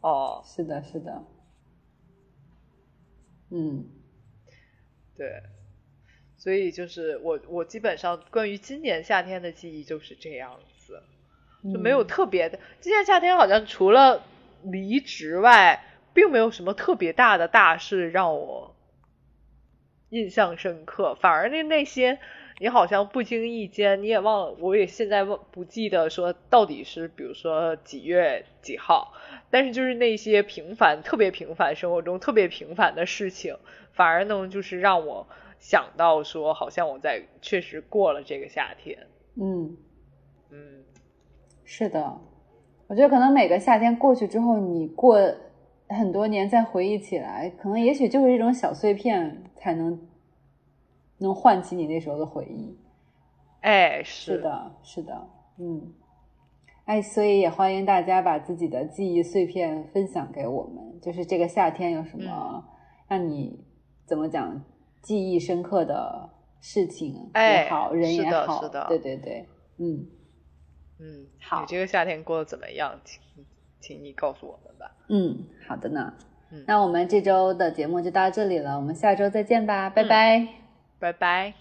[0.00, 1.22] 哦，是的，是的。
[3.50, 3.84] 嗯。
[5.16, 5.42] 对，
[6.36, 11.02] 所以就是我我基本上关于今年夏天的记忆就是这样子，
[11.72, 12.58] 就没有嗯特别的。
[12.80, 14.22] 今年夏天好像除了
[14.62, 15.84] 离职外，
[16.14, 18.76] 并没有什么特别大的大事让我
[20.10, 22.20] 印象深刻，反而那那些
[22.60, 29.12] 你好像不经意间你也忘了，我也现在忘不记得说到底是比如说几月几号，
[29.50, 33.56] 但是就是那些平凡特别平凡生活中特别平凡的事情，
[33.92, 35.26] 反而能就是让我
[35.58, 39.06] 想到说好像我在确实过了这个夏天，
[39.36, 39.76] 嗯，
[40.50, 40.84] 嗯。
[41.64, 42.18] 是的。
[42.86, 45.20] 我觉得可能每个夏天过去之后，你过
[45.90, 50.00] 很多年再回忆起来，可能也许就是一种小碎片，才能
[51.18, 52.78] 能唤起你那时候的回忆。
[53.60, 55.92] 哎，是的，是的，嗯，
[56.84, 62.64] 哎，所以也欢迎大家把自己的记忆碎片分享给我们，就是这个夏天有什嗯么
[63.08, 63.64] 让你
[64.06, 64.62] 怎么讲
[65.02, 69.48] 记忆深刻的事情哎也好，人是也好，的是的对对对，
[69.78, 70.06] 嗯，
[71.00, 72.98] 嗯，好你这个夏天过得怎么样？
[73.04, 73.20] 请
[73.80, 74.94] 请你告诉我们吧。
[75.08, 76.14] 嗯，好的呢。
[76.50, 80.67] 嗯那我们这周的节目就到这里了，我们下周再见吧，拜拜。
[80.98, 81.54] 拜拜。